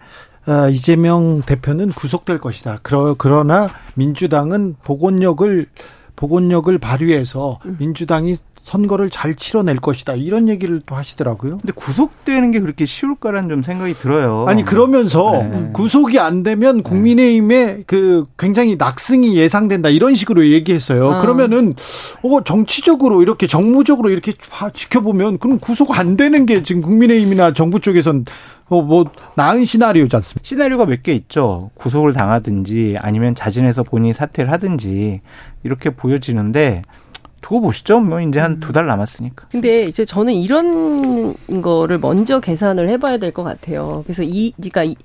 [0.47, 2.79] 어, 이재명 대표는 구속될 것이다.
[2.83, 5.67] 그러, 그러나 민주당은 복원력을
[6.15, 7.75] 복원력을 발휘해서 음.
[7.79, 8.35] 민주당이
[8.69, 10.15] 선거를 잘 치러낼 것이다.
[10.15, 11.59] 이런 얘기를 또 하시더라고요.
[11.59, 14.45] 근데 구속되는 게 그렇게 쉬울까라는 좀 생각이 들어요.
[14.47, 15.69] 아니 그러면서 네.
[15.71, 21.11] 구속이 안 되면 국민의힘의 그 굉장히 낙승이 예상된다 이런 식으로 얘기했어요.
[21.13, 21.21] 아.
[21.21, 21.75] 그러면은
[22.23, 27.79] 어 정치적으로 이렇게 정무적으로 이렇게 봐- 지켜보면 그럼 구속 안 되는 게 지금 국민의힘이나 정부
[27.79, 28.25] 쪽에선
[28.69, 29.05] 어뭐
[29.35, 30.41] 나은 시나리오지 않습니까?
[30.43, 31.69] 시나리오가 몇 개 있죠.
[31.75, 35.21] 구속을 당하든지 아니면 자진해서 본인이 사퇴를 하든지
[35.63, 36.81] 이렇게 보여지는데
[37.45, 37.99] 두고 보시죠.
[37.99, 39.47] 뭐 이제 한 두 달 남았으니까.
[39.51, 44.01] 근데 이제 저는 이런 거를 먼저 계산을 해봐야 될 것 같아요.
[44.05, 44.95] 그래서 이, 그러니까 이,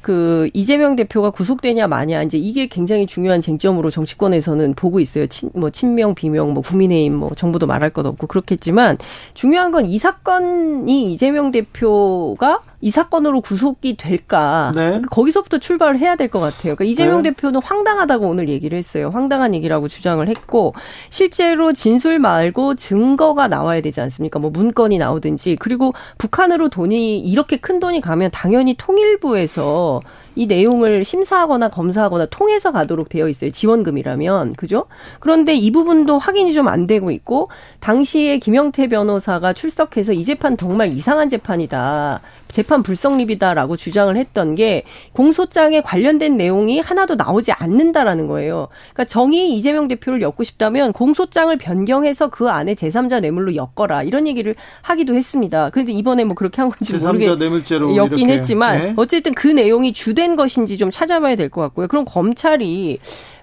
[0.00, 5.26] 그 이재명 대표가 구속되냐 마냐 이제 이게 굉장히 중요한 쟁점으로 정치권에서는 보고 있어요.
[5.26, 8.98] 친, 뭐 친명 비명 뭐 국민의힘 뭐 정부도 말할 것 없고 그렇겠지만
[9.34, 14.82] 중요한 건 이 사건이 이재명 대표가 이 사건으로 구속이 될까 네.
[14.86, 16.76] 그러니까 거기서부터 출발을 해야 될 것 같아요.
[16.76, 17.30] 그러니까 이재명 네.
[17.30, 19.10] 대표는 황당하다고 오늘 얘기를 했어요.
[19.12, 20.74] 황당한 얘기라고 주장을 했고
[21.10, 24.38] 실제로 진술 말고 증거가 나와야 되지 않습니까?
[24.38, 30.00] 뭐 문건이 나오든지 그리고 북한으로 돈이 이렇게 큰 돈이 가면 당연히 통일부에서
[30.36, 33.50] 이 내용을 심사하거나 검사하거나 통해서 가도록 되어 있어요.
[33.50, 34.52] 지원금이라면.
[34.52, 34.84] 그죠?
[35.18, 37.48] 그런데 이 부분도 확인이 좀 안 되고 있고
[37.80, 42.20] 당시에 김영태 변호사가 출석해서 이 재판 정말 이상한 재판이다.
[42.50, 44.82] 재판 불성립이다라고 주장을 했던 게
[45.12, 48.68] 공소장에 관련된 내용이 하나도 나오지 않는다라는 거예요.
[48.92, 54.54] 그러니까 정의 이재명 대표를 엮고 싶다면 공소장을 변경해서 그 안에 제3자 뇌물로 엮어라 이런 얘기를
[54.82, 55.70] 하기도 했습니다.
[55.70, 58.30] 그런데 이번에 뭐 그렇게 한 건지 모르겠 제3자 뇌물죄로 엮긴.
[58.30, 58.92] 했지만 네.
[58.96, 61.88] 어쨌든 그 내용이 주된 것인지 좀 찾아봐야 될 것 같고요.
[61.88, 62.98] 그럼 검찰이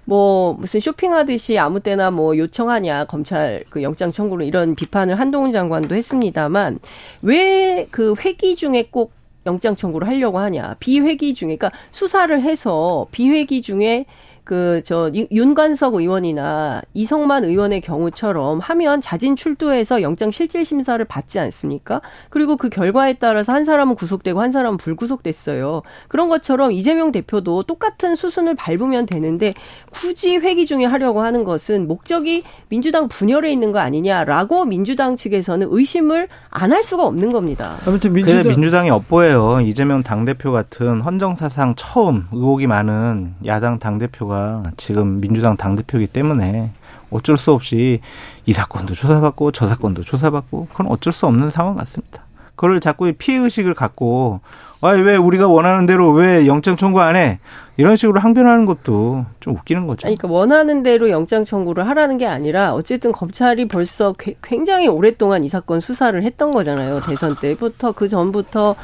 [0.06, 5.96] 뭐 무슨 쇼핑하듯이 아무 때나 뭐 요청하냐 검찰 그 영장 청구를 이런 비판을 한동훈 장관도
[5.96, 6.80] 했습니다만
[7.22, 9.14] 왜 그 회기 중에 꼭
[9.46, 10.76] 영장 청구를 하려고 하냐.
[10.80, 14.06] 비회기 중에 그러니까 수사를 해서 비회기 중에
[14.46, 22.02] 그 저 윤관석 의원이나 이성만 의원의 경우처럼 하면 자진 출두해서 영장 실질 심사를 받지 않습니까?
[22.30, 25.82] 그리고 그 결과에 따라서 한 사람은 구속되고 한 사람은 불구속됐어요.
[26.08, 29.54] 그런 것처럼 이재명 대표도 똑같은 수순을 밟으면 되는데
[29.92, 36.28] 굳이 회기 중에 하려고 하는 것은 목적이 민주당 분열에 있는 거 아니냐라고 민주당 측에서는 의심을
[36.52, 37.78] 안 할 수가 없는 겁니다.
[37.88, 39.62] 아무튼 민주당 민주당이 업보예요.
[39.62, 45.76] 이재명 당 대표 같은 헌정사상 처음 의혹이 많은 야당 당 대표가 대표가 지금 민주당 당
[45.76, 46.72] 대표이기 때문에
[47.10, 48.02] 어쩔 수 없이
[48.46, 52.24] 이 사건도 조사받고 저 사건도 조사받고 그건 어쩔 수 없는 상황 같습니다.
[52.56, 54.40] 그걸 자꾸 피해 의식을 갖고
[54.82, 57.40] 아왜 우리가 원하는 대로 왜 영장 청구 안 해?
[57.76, 60.08] 이런 식으로 항변하는 것도 좀 웃기는 거죠.
[60.08, 65.50] 아니, 그러니까 원하는 대로 영장 청구를 하라는 게 아니라 어쨌든 검찰이 벌써 굉장히 오랫동안 이
[65.50, 67.02] 사건 수사를 했던 거잖아요.
[67.02, 68.76] 대선 때부터 그 전부터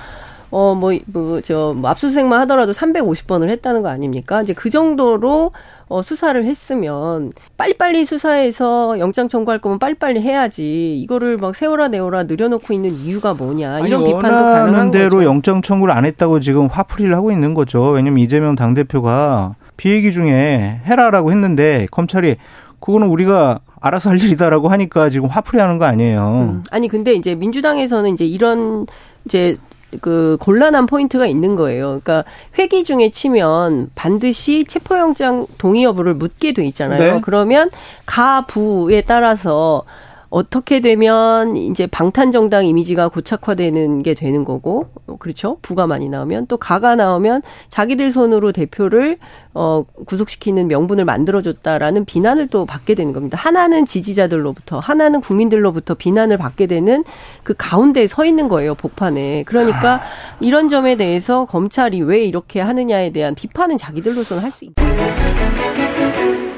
[0.52, 4.42] 어, 뭐, 뭐, 저, 뭐 압수수색만 하더라도 350번을 했다는 거 아닙니까?
[4.42, 5.52] 이제 그 정도로
[5.88, 11.00] 어, 수사를 했으면 빨리빨리 수사해서 영장 청구할 거면 빨리빨리 해야지.
[11.02, 13.80] 이거를 막 세월아 내월아 늘여놓고 있는 이유가 뭐냐.
[13.80, 15.24] 이런 아니, 비판도 가능한 대로 거죠.
[15.26, 17.90] 영장 청구를 안 했다고 지금 화풀이를 하고 있는 거죠.
[17.90, 22.38] 왜냐면 이재명 당 대표가 비얘기 중에 해라라고 했는데 검찰이
[22.80, 26.38] 그거는 우리가 알아서 할 일이다라고 하니까 지금 화풀이 하는 거 아니에요.
[26.40, 26.64] 음.
[26.72, 28.86] 아니 근데 이제 민주당에서는 이제 이런
[29.26, 29.58] 이제
[30.00, 32.00] 그 곤란한 포인트가 있는 거예요.
[32.04, 32.24] 그러니까
[32.58, 37.16] 회기 중에 치면 반드시 체포영장 동의 여부를 묻게 돼 있잖아요.
[37.16, 37.22] 네.
[37.22, 37.70] 그러면
[38.06, 39.84] 가부에 따라서
[40.32, 44.88] 어떻게 되면 이제 방탄 정당 이미지가 고착화되는 게 되는 거고
[45.20, 45.58] 그렇죠?
[45.62, 49.18] 부가 많이 나오면 또 가가 나오면 자기들 손으로 대표를
[49.54, 53.38] 어 구속시키는 명분을 만들어줬다라는 비난을 또 받게 되는 겁니다.
[53.38, 57.04] 하나는 지지자들로부터 하나는 국민들로부터 비난을 받게 되는
[57.44, 59.44] 그 가운데에 서 있는 거예요 복판에.
[59.44, 60.02] 그러니까
[60.40, 64.82] 이런 점에 대해서 검찰이 왜 이렇게 하느냐에 대한 비판은 자기들로서는 할 수 있다.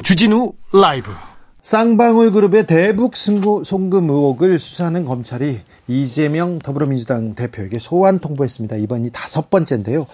[0.04, 1.10] 주진우 라이브
[1.64, 8.76] 쌍방울 그룹의 대북 승부 송금 의혹을 수사하는 검찰이 이재명 더불어민주당 대표에게 소환 통보했습니다.
[8.76, 10.06] 이번이 다섯 번째인데요.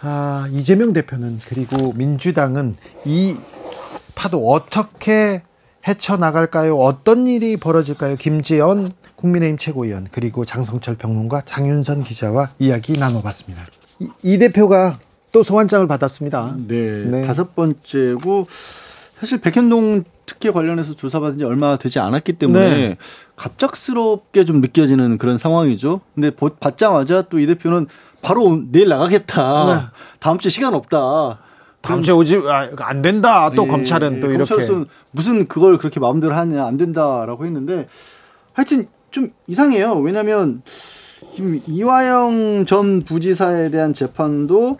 [0.00, 3.36] 아, 이재명 대표는 그리고 민주당은 이
[4.14, 5.42] 파도 어떻게
[5.86, 6.78] 헤쳐나갈까요?
[6.78, 8.16] 어떤 일이 벌어질까요?
[8.16, 13.66] 김재현 국민의힘 최고위원 그리고 장성철 평론가 장윤선 기자와 이야기 나눠봤습니다.
[13.98, 14.96] 이, 이 대표가
[15.32, 16.56] 또 소환장을 받았습니다.
[16.66, 17.26] 네, 네.
[17.26, 18.46] 다섯 번째고
[19.18, 22.96] 사실 백현동 특혜 관련해서 조사받은 지 얼마 되지 않았기 때문에 네.
[23.36, 26.00] 갑작스럽게 좀 느껴지는 그런 상황이죠.
[26.14, 27.86] 근데 받자마자 또 이 대표는
[28.22, 29.66] 바로 내일 나가겠다.
[29.66, 29.98] 네.
[30.20, 31.40] 다음 주에 시간 없다.
[31.80, 33.50] 다음 주에 오지 아, 안 된다.
[33.50, 34.54] 또 예, 검찰은 또 이렇게
[35.12, 37.88] 무슨 그걸 그렇게 마음대로 하냐 안 된다라고 했는데
[38.52, 39.94] 하여튼 좀 이상해요.
[39.94, 40.62] 왜냐하면
[41.34, 44.76] 지금 이화영 전 부지사에 대한 재판도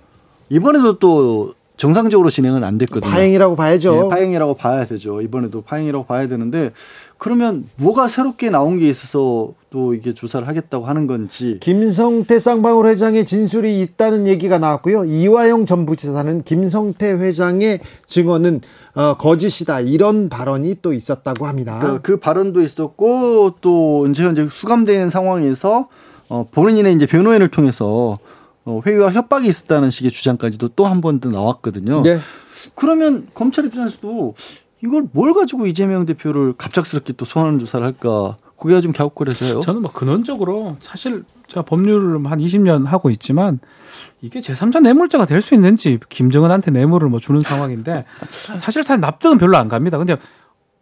[0.50, 3.10] 이번에도 또 정상적으로 진행은 안 됐거든요.
[3.10, 3.94] 파행이라고 봐야죠.
[3.94, 5.22] 네, 파행이라고 봐야 되죠.
[5.22, 6.72] 이번에도 파행이라고 봐야 되는데
[7.18, 11.58] 그러면 뭐가 새롭게 나온 게 있어서 또 이게 조사를 하겠다고 하는 건지.
[11.60, 15.04] 김성태 쌍방울 회장의 진술이 있다는 얘기가 나왔고요.
[15.04, 18.60] 이화영 전 부지사는 김성태 회장의 증언은
[18.94, 21.78] 어, 거짓이다 이런 발언이 또 있었다고 합니다.
[21.80, 25.88] 그, 그 발언도 있었고 또 이제 현재 수감되는 상황에서
[26.28, 28.16] 어, 본인의 이제 변호인을 통해서 어,
[28.84, 32.02] 회의와 협박이 있었다는 식의 주장까지도 또 한 번 더 나왔거든요.
[32.02, 32.18] 네.
[32.74, 34.34] 그러면 검찰 입장에서도
[34.84, 38.34] 이걸 뭘 가지고 이재명 대표를 갑작스럽게 또 소환 조사를 할까?
[38.56, 39.60] 그게 좀 갸웃거려져요.
[39.60, 43.58] 저는 뭐 근원적으로 사실 제가 법률을 한 20년 하고 있지만
[44.20, 48.04] 이게 제3자 뇌물자가 될 수 있는지 김정은한테 뇌물을 뭐 주는 상황인데
[48.58, 49.96] 사실 사실 납득은 별로 안 갑니다.
[49.98, 50.16] 근데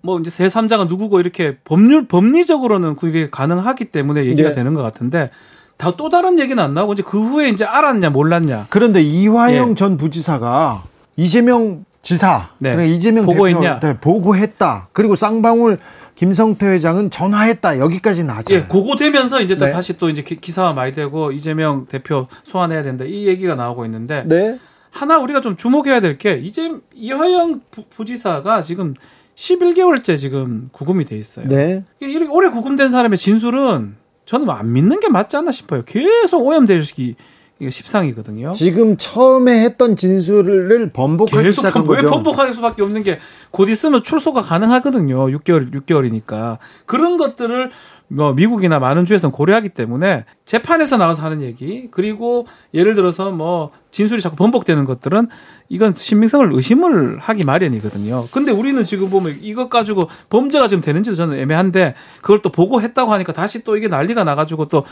[0.03, 4.55] 뭐 이제 제3자가 누구고 이렇게 법률 법리적으로는 그게 가능하기 때문에 얘기가 네.
[4.55, 5.31] 되는 것 같은데
[5.77, 8.67] 다 또 다른 얘기는 안 나오고 이제 그 후에 이제 알았냐 몰랐냐.
[8.71, 9.75] 그런데 이화영 예.
[9.75, 10.85] 전 부지사가
[11.17, 12.71] 이재명 지사, 네.
[12.71, 13.81] 그러니까 이재명 보고했냐?
[13.81, 14.89] 대표 네, 보고했다.
[14.93, 15.79] 그리고 쌍방울
[16.15, 17.79] 김성태 회장은 전화했다.
[17.79, 18.55] 여기까지 나죠.
[18.55, 19.73] 예, 고고되면서 이제 또 네.
[19.73, 23.05] 다시 또 이제 기사가 많이 되고 이재명 대표 소환해야 된다.
[23.05, 24.59] 이 얘기가 나오고 있는데 네.
[24.91, 27.61] 하나 우리가 좀 주목해야 될 게 이제 이화영
[27.91, 28.95] 부, 지사가 지금
[29.35, 31.47] 11개월째 지금 구금이 돼 있어요.
[31.49, 31.85] 네.
[32.01, 33.97] 이렇게 오래 구금된 사람의 진술은
[34.27, 35.83] 저는 안 믿는 게 맞지 않나 싶어요.
[35.87, 37.15] 계속 오염되기
[37.59, 38.53] 이게 십상이거든요.
[38.53, 42.03] 지금 처음에 했던 진술을 번복하기 시작한 거죠.
[42.03, 43.19] 왜 번복할 수밖에 없는 게
[43.57, 45.29] 곧 있으면 출소가 가능하거든요.
[45.29, 47.71] 6개월 6개월이니까 그런 것들을
[48.09, 54.21] 뭐 미국이나 많은 주에서는 고려하기 때문에 재판에서 나와서 하는 얘기 그리고 예를 들어서 뭐 진술이
[54.21, 55.29] 자꾸 번복되는 것들은
[55.69, 58.29] 이건 신빙성을 의심을 하기 마련이거든요.
[58.31, 63.33] 근데 우리는 지금 보면 이것 가지고 범죄가 지금 되는지도 저는 애매한데 그걸 또 보고했다고 하니까
[63.33, 64.85] 다시 또 이게 난리가 나가지고 또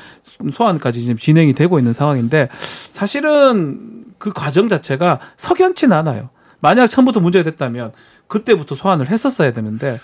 [0.52, 2.48] 소환까지 지금 진행이 되고 있는 상황인데
[2.92, 6.30] 사실은 그 과정 자체가 석연치는 않아요.
[6.60, 7.92] 만약 처음부터 문제가 됐다면
[8.26, 10.00] 그때부터 소환을 했었어야 되는데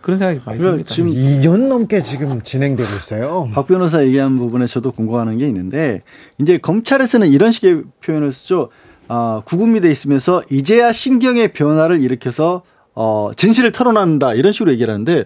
[0.00, 0.94] 그런 생각이 많이 듭니다.
[0.94, 3.50] 지금 2년 넘게 지금 진행되고 있어요.
[3.54, 6.02] 박 변호사 얘기한 부분에 저도 궁금한 게 있는데
[6.38, 8.70] 이제 검찰에서는 이런 식의 표현을 쓰죠.
[9.08, 12.62] 아, 구금이 돼 있으면서 이제야 신경의 변화를 일으켜서
[12.94, 14.34] 어, 진실을 털어낸다.
[14.34, 15.24] 이런 식으로 얘기를 하는데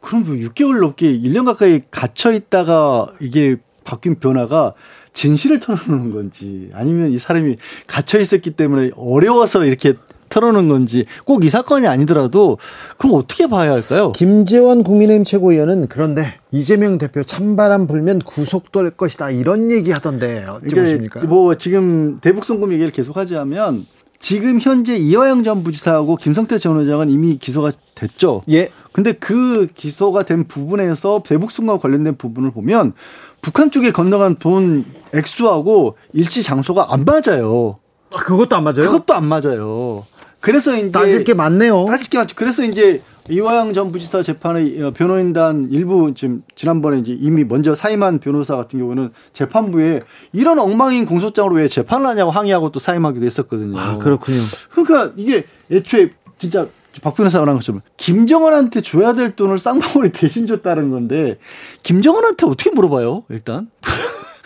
[0.00, 4.74] 그럼 뭐 6개월 넘게 1년 가까이 갇혀 있다가 이게 바뀐 변화가
[5.12, 7.56] 진실을 털어놓는 건지 아니면 이 사람이
[7.86, 9.94] 갇혀 있었기 때문에 어려워서 이렇게
[10.28, 12.58] 털어놓은 건지 꼭 이 사건이 아니더라도
[12.96, 14.12] 그럼 어떻게 봐야 할까요?
[14.12, 21.20] 김재원 국민의힘 최고위원은 그런데 이재명 대표 찬바람 불면 구속될 것이다 이런 얘기 하던데 어찌 보십니까?
[21.26, 23.86] 뭐 지금 대북 송금 얘기를 계속하자면
[24.20, 28.42] 지금 현재 이화영 전 부지사하고 김성태 전 의장은 이미 기소가 됐죠.
[28.50, 28.68] 예.
[28.92, 32.94] 근데 그 기소가 된 부분에서 대북 송금과 관련된 부분을 보면
[33.42, 37.78] 북한 쪽에 건너간 돈 액수하고 일치 장소가 안 맞아요.
[38.12, 38.90] 아, 그것도 안 맞아요?
[38.90, 40.04] 그것도 안 맞아요.
[40.40, 41.86] 그래서 이제 따질 게 많네요.
[41.86, 42.36] 따질 게 많죠.
[42.36, 48.56] 그래서 이제 이화영 전 부지사 재판의 변호인단 일부 지금 지난번에 이제 이미 먼저 사임한 변호사
[48.56, 50.00] 같은 경우는 재판부에
[50.32, 53.78] 이런 엉망인 공소장으로 왜 재판을 하냐고 항의하고 또 사임하기도 했었거든요.
[53.78, 54.40] 아, 그렇군요.
[54.70, 56.68] 그러니까 이게 애초에 진짜
[57.02, 61.38] 박 변호사가 말한 것처럼 김정은한테 줘야 될 돈을 쌍방울이 대신 줬다는 건데
[61.82, 63.24] 김정은한테 어떻게 물어봐요?
[63.28, 63.68] 일단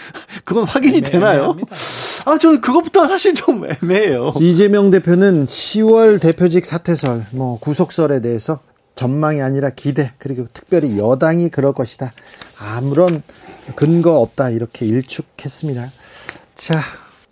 [0.45, 1.35] 그건 확인이 애매, 되나요?
[1.35, 1.77] 애매합니다.
[2.27, 4.35] 아 저는 그것부터 사실 좀 애매해요.
[4.41, 8.61] 이재명 대표는 10월 대표직 사퇴설, 뭐 구속설에 대해서
[8.95, 12.13] 전망이 아니라 기대, 그리고 특별히 여당이 그럴 것이다.
[12.59, 13.23] 아무런
[13.75, 15.91] 근거 없다 이렇게 일축했습니다.
[16.57, 16.81] 자,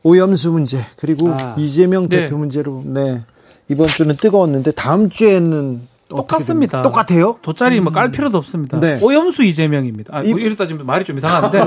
[0.02, 1.54] 오염수 문제 그리고 아.
[1.58, 2.20] 이재명 네.
[2.20, 3.22] 대표 문제로 네
[3.68, 6.82] 이번 주는 뜨거웠는데 다음 주에는 똑같습니다.
[6.82, 7.36] 똑같아요?
[7.42, 8.78] 돗자리 뭐깔 필요도 없습니다.
[8.80, 8.96] 네.
[9.00, 10.16] 오염수 이재명입니다.
[10.16, 11.60] 아, 이- 뭐 이랬다 지금 말이 좀 이상한데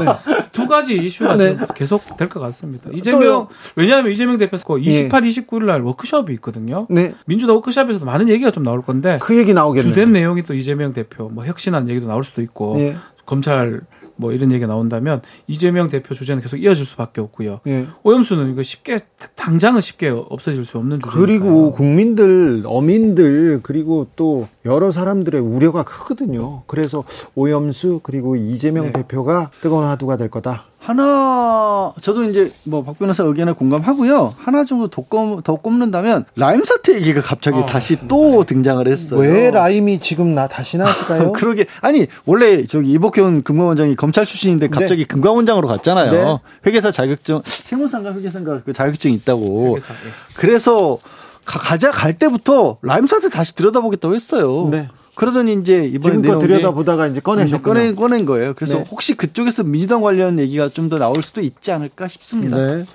[0.51, 1.57] 두 가지 이슈가 네.
[1.75, 2.85] 계속 될 것 같습니다.
[2.89, 2.97] 또요?
[2.97, 5.05] 이재명 왜냐하면 이재명 대표가 예.
[5.05, 6.85] 28, 29일 날 워크숍이 있거든요.
[6.89, 9.93] 네, 민주당 워크숍에서도 많은 얘기가 좀 나올 건데 그 얘기 나오겠네요.
[9.93, 13.81] 주된 내용이 또 이재명 대표 뭐 혁신한 얘기도 나올 수도 있고 예, 검찰
[14.16, 17.61] 뭐 이런 얘기가 나온다면 이재명 대표 주제는 계속 이어질 수밖에 없고요.
[17.68, 17.88] 예.
[18.03, 18.99] 오염수는 이거 쉽게
[19.36, 21.20] 당장은 쉽게 없어질 수 없는 주제니까요.
[21.22, 26.64] 그리고 국민들, 어민들, 그리고 또 여러 사람들의 우려가 크거든요.
[26.68, 27.03] 그래서
[27.36, 28.91] 오염수, 그리고 이재명 네.
[28.93, 30.66] 대표가 뜨거운 화두가 될 거다.
[30.84, 34.34] 하나 저도 이제 뭐 박 변호사 의견에 공감하고요.
[34.38, 39.17] 하나 정도 더, 꼽, 더 꼽는다면 라임 사태 얘기가 갑자기 어, 다시 또 등장을 했어요.
[39.19, 41.31] 왜 라임이 지금 나 다시 나왔을까요?
[41.39, 46.11] 그러게 아니 원래 저기 이복현 금감원장이 검찰 출신인데 갑자기 금감원장으로 갔잖아요.
[46.11, 46.38] 네.
[46.67, 49.69] 회계사 자격증 세무사인가 회계사인가 그 자격증이 있다고.
[49.77, 49.97] 회계사, 예.
[50.36, 50.97] 그래서
[51.45, 54.67] 가, 가자 갈 때부터 라임 사태 다시 들여다보겠다고 했어요.
[54.69, 54.89] 네.
[55.16, 57.61] 그러더니 이제 이번에 지금껏 들여다보다가 이제 꺼내셨군요.
[57.74, 58.53] 꺼낸, 꺼낸 거예요.
[58.55, 58.84] 그래서 네.
[58.89, 62.57] 혹시 그쪽에서 민주당 관련 얘기가 좀 더 나올 수도 있지 않을까 싶습니다.
[62.57, 62.86] 네.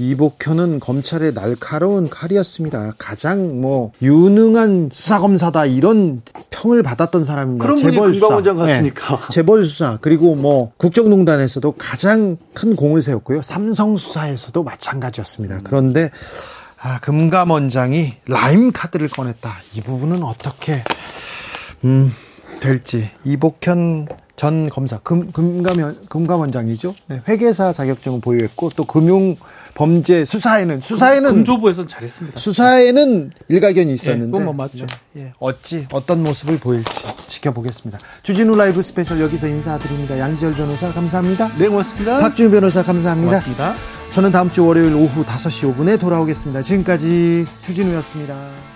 [0.00, 2.94] 이복현은 검찰의 날카로운 칼이었습니다.
[2.98, 7.62] 가장 뭐 유능한 수사 검사다 이런 평을 받았던 사람입니다.
[7.64, 8.26] 그런 분이 재벌 수사.
[8.28, 9.16] 금감원장 갔으니까.
[9.16, 9.22] 네.
[9.30, 13.42] 재벌 수사 그리고 뭐 국정농단에서도 가장 큰 공을 세웠고요.
[13.42, 15.60] 삼성 수사에서도 마찬가지였습니다.
[15.64, 16.10] 그런데
[16.80, 19.50] 아, 금감원장이 라임 카드를 꺼냈다.
[19.74, 20.82] 이 부분은 어떻게
[21.84, 22.12] 음,
[22.60, 24.08] 될지 이복현
[24.38, 26.94] 전 검사 금, 금감원, 금감원장이죠.
[27.08, 29.36] 네, 회계사 자격증을 보유했고 또 금융
[29.74, 32.38] 범죄 수사에는 수사에는 금조부에서는 잘했습니다.
[32.38, 34.86] 수사에는 일가견이 있었는데 예, 뭐 맞죠.
[35.12, 36.88] 네, 예, 어찌 어떤 모습을 보일지
[37.26, 37.98] 지켜보겠습니다.
[38.22, 40.16] 주진우 라이브 스페셜 여기서 인사드립니다.
[40.16, 41.56] 양지열 변호사 감사합니다.
[41.58, 42.20] 네, 고맙습니다.
[42.20, 43.30] 박준우 변호사 감사합니다.
[43.30, 43.74] 고맙습니다.
[44.12, 46.62] 저는 다음 주 월요일 오후 5시 5분에 돌아오겠습니다.
[46.62, 48.67] 지금까지 주진우였습니다.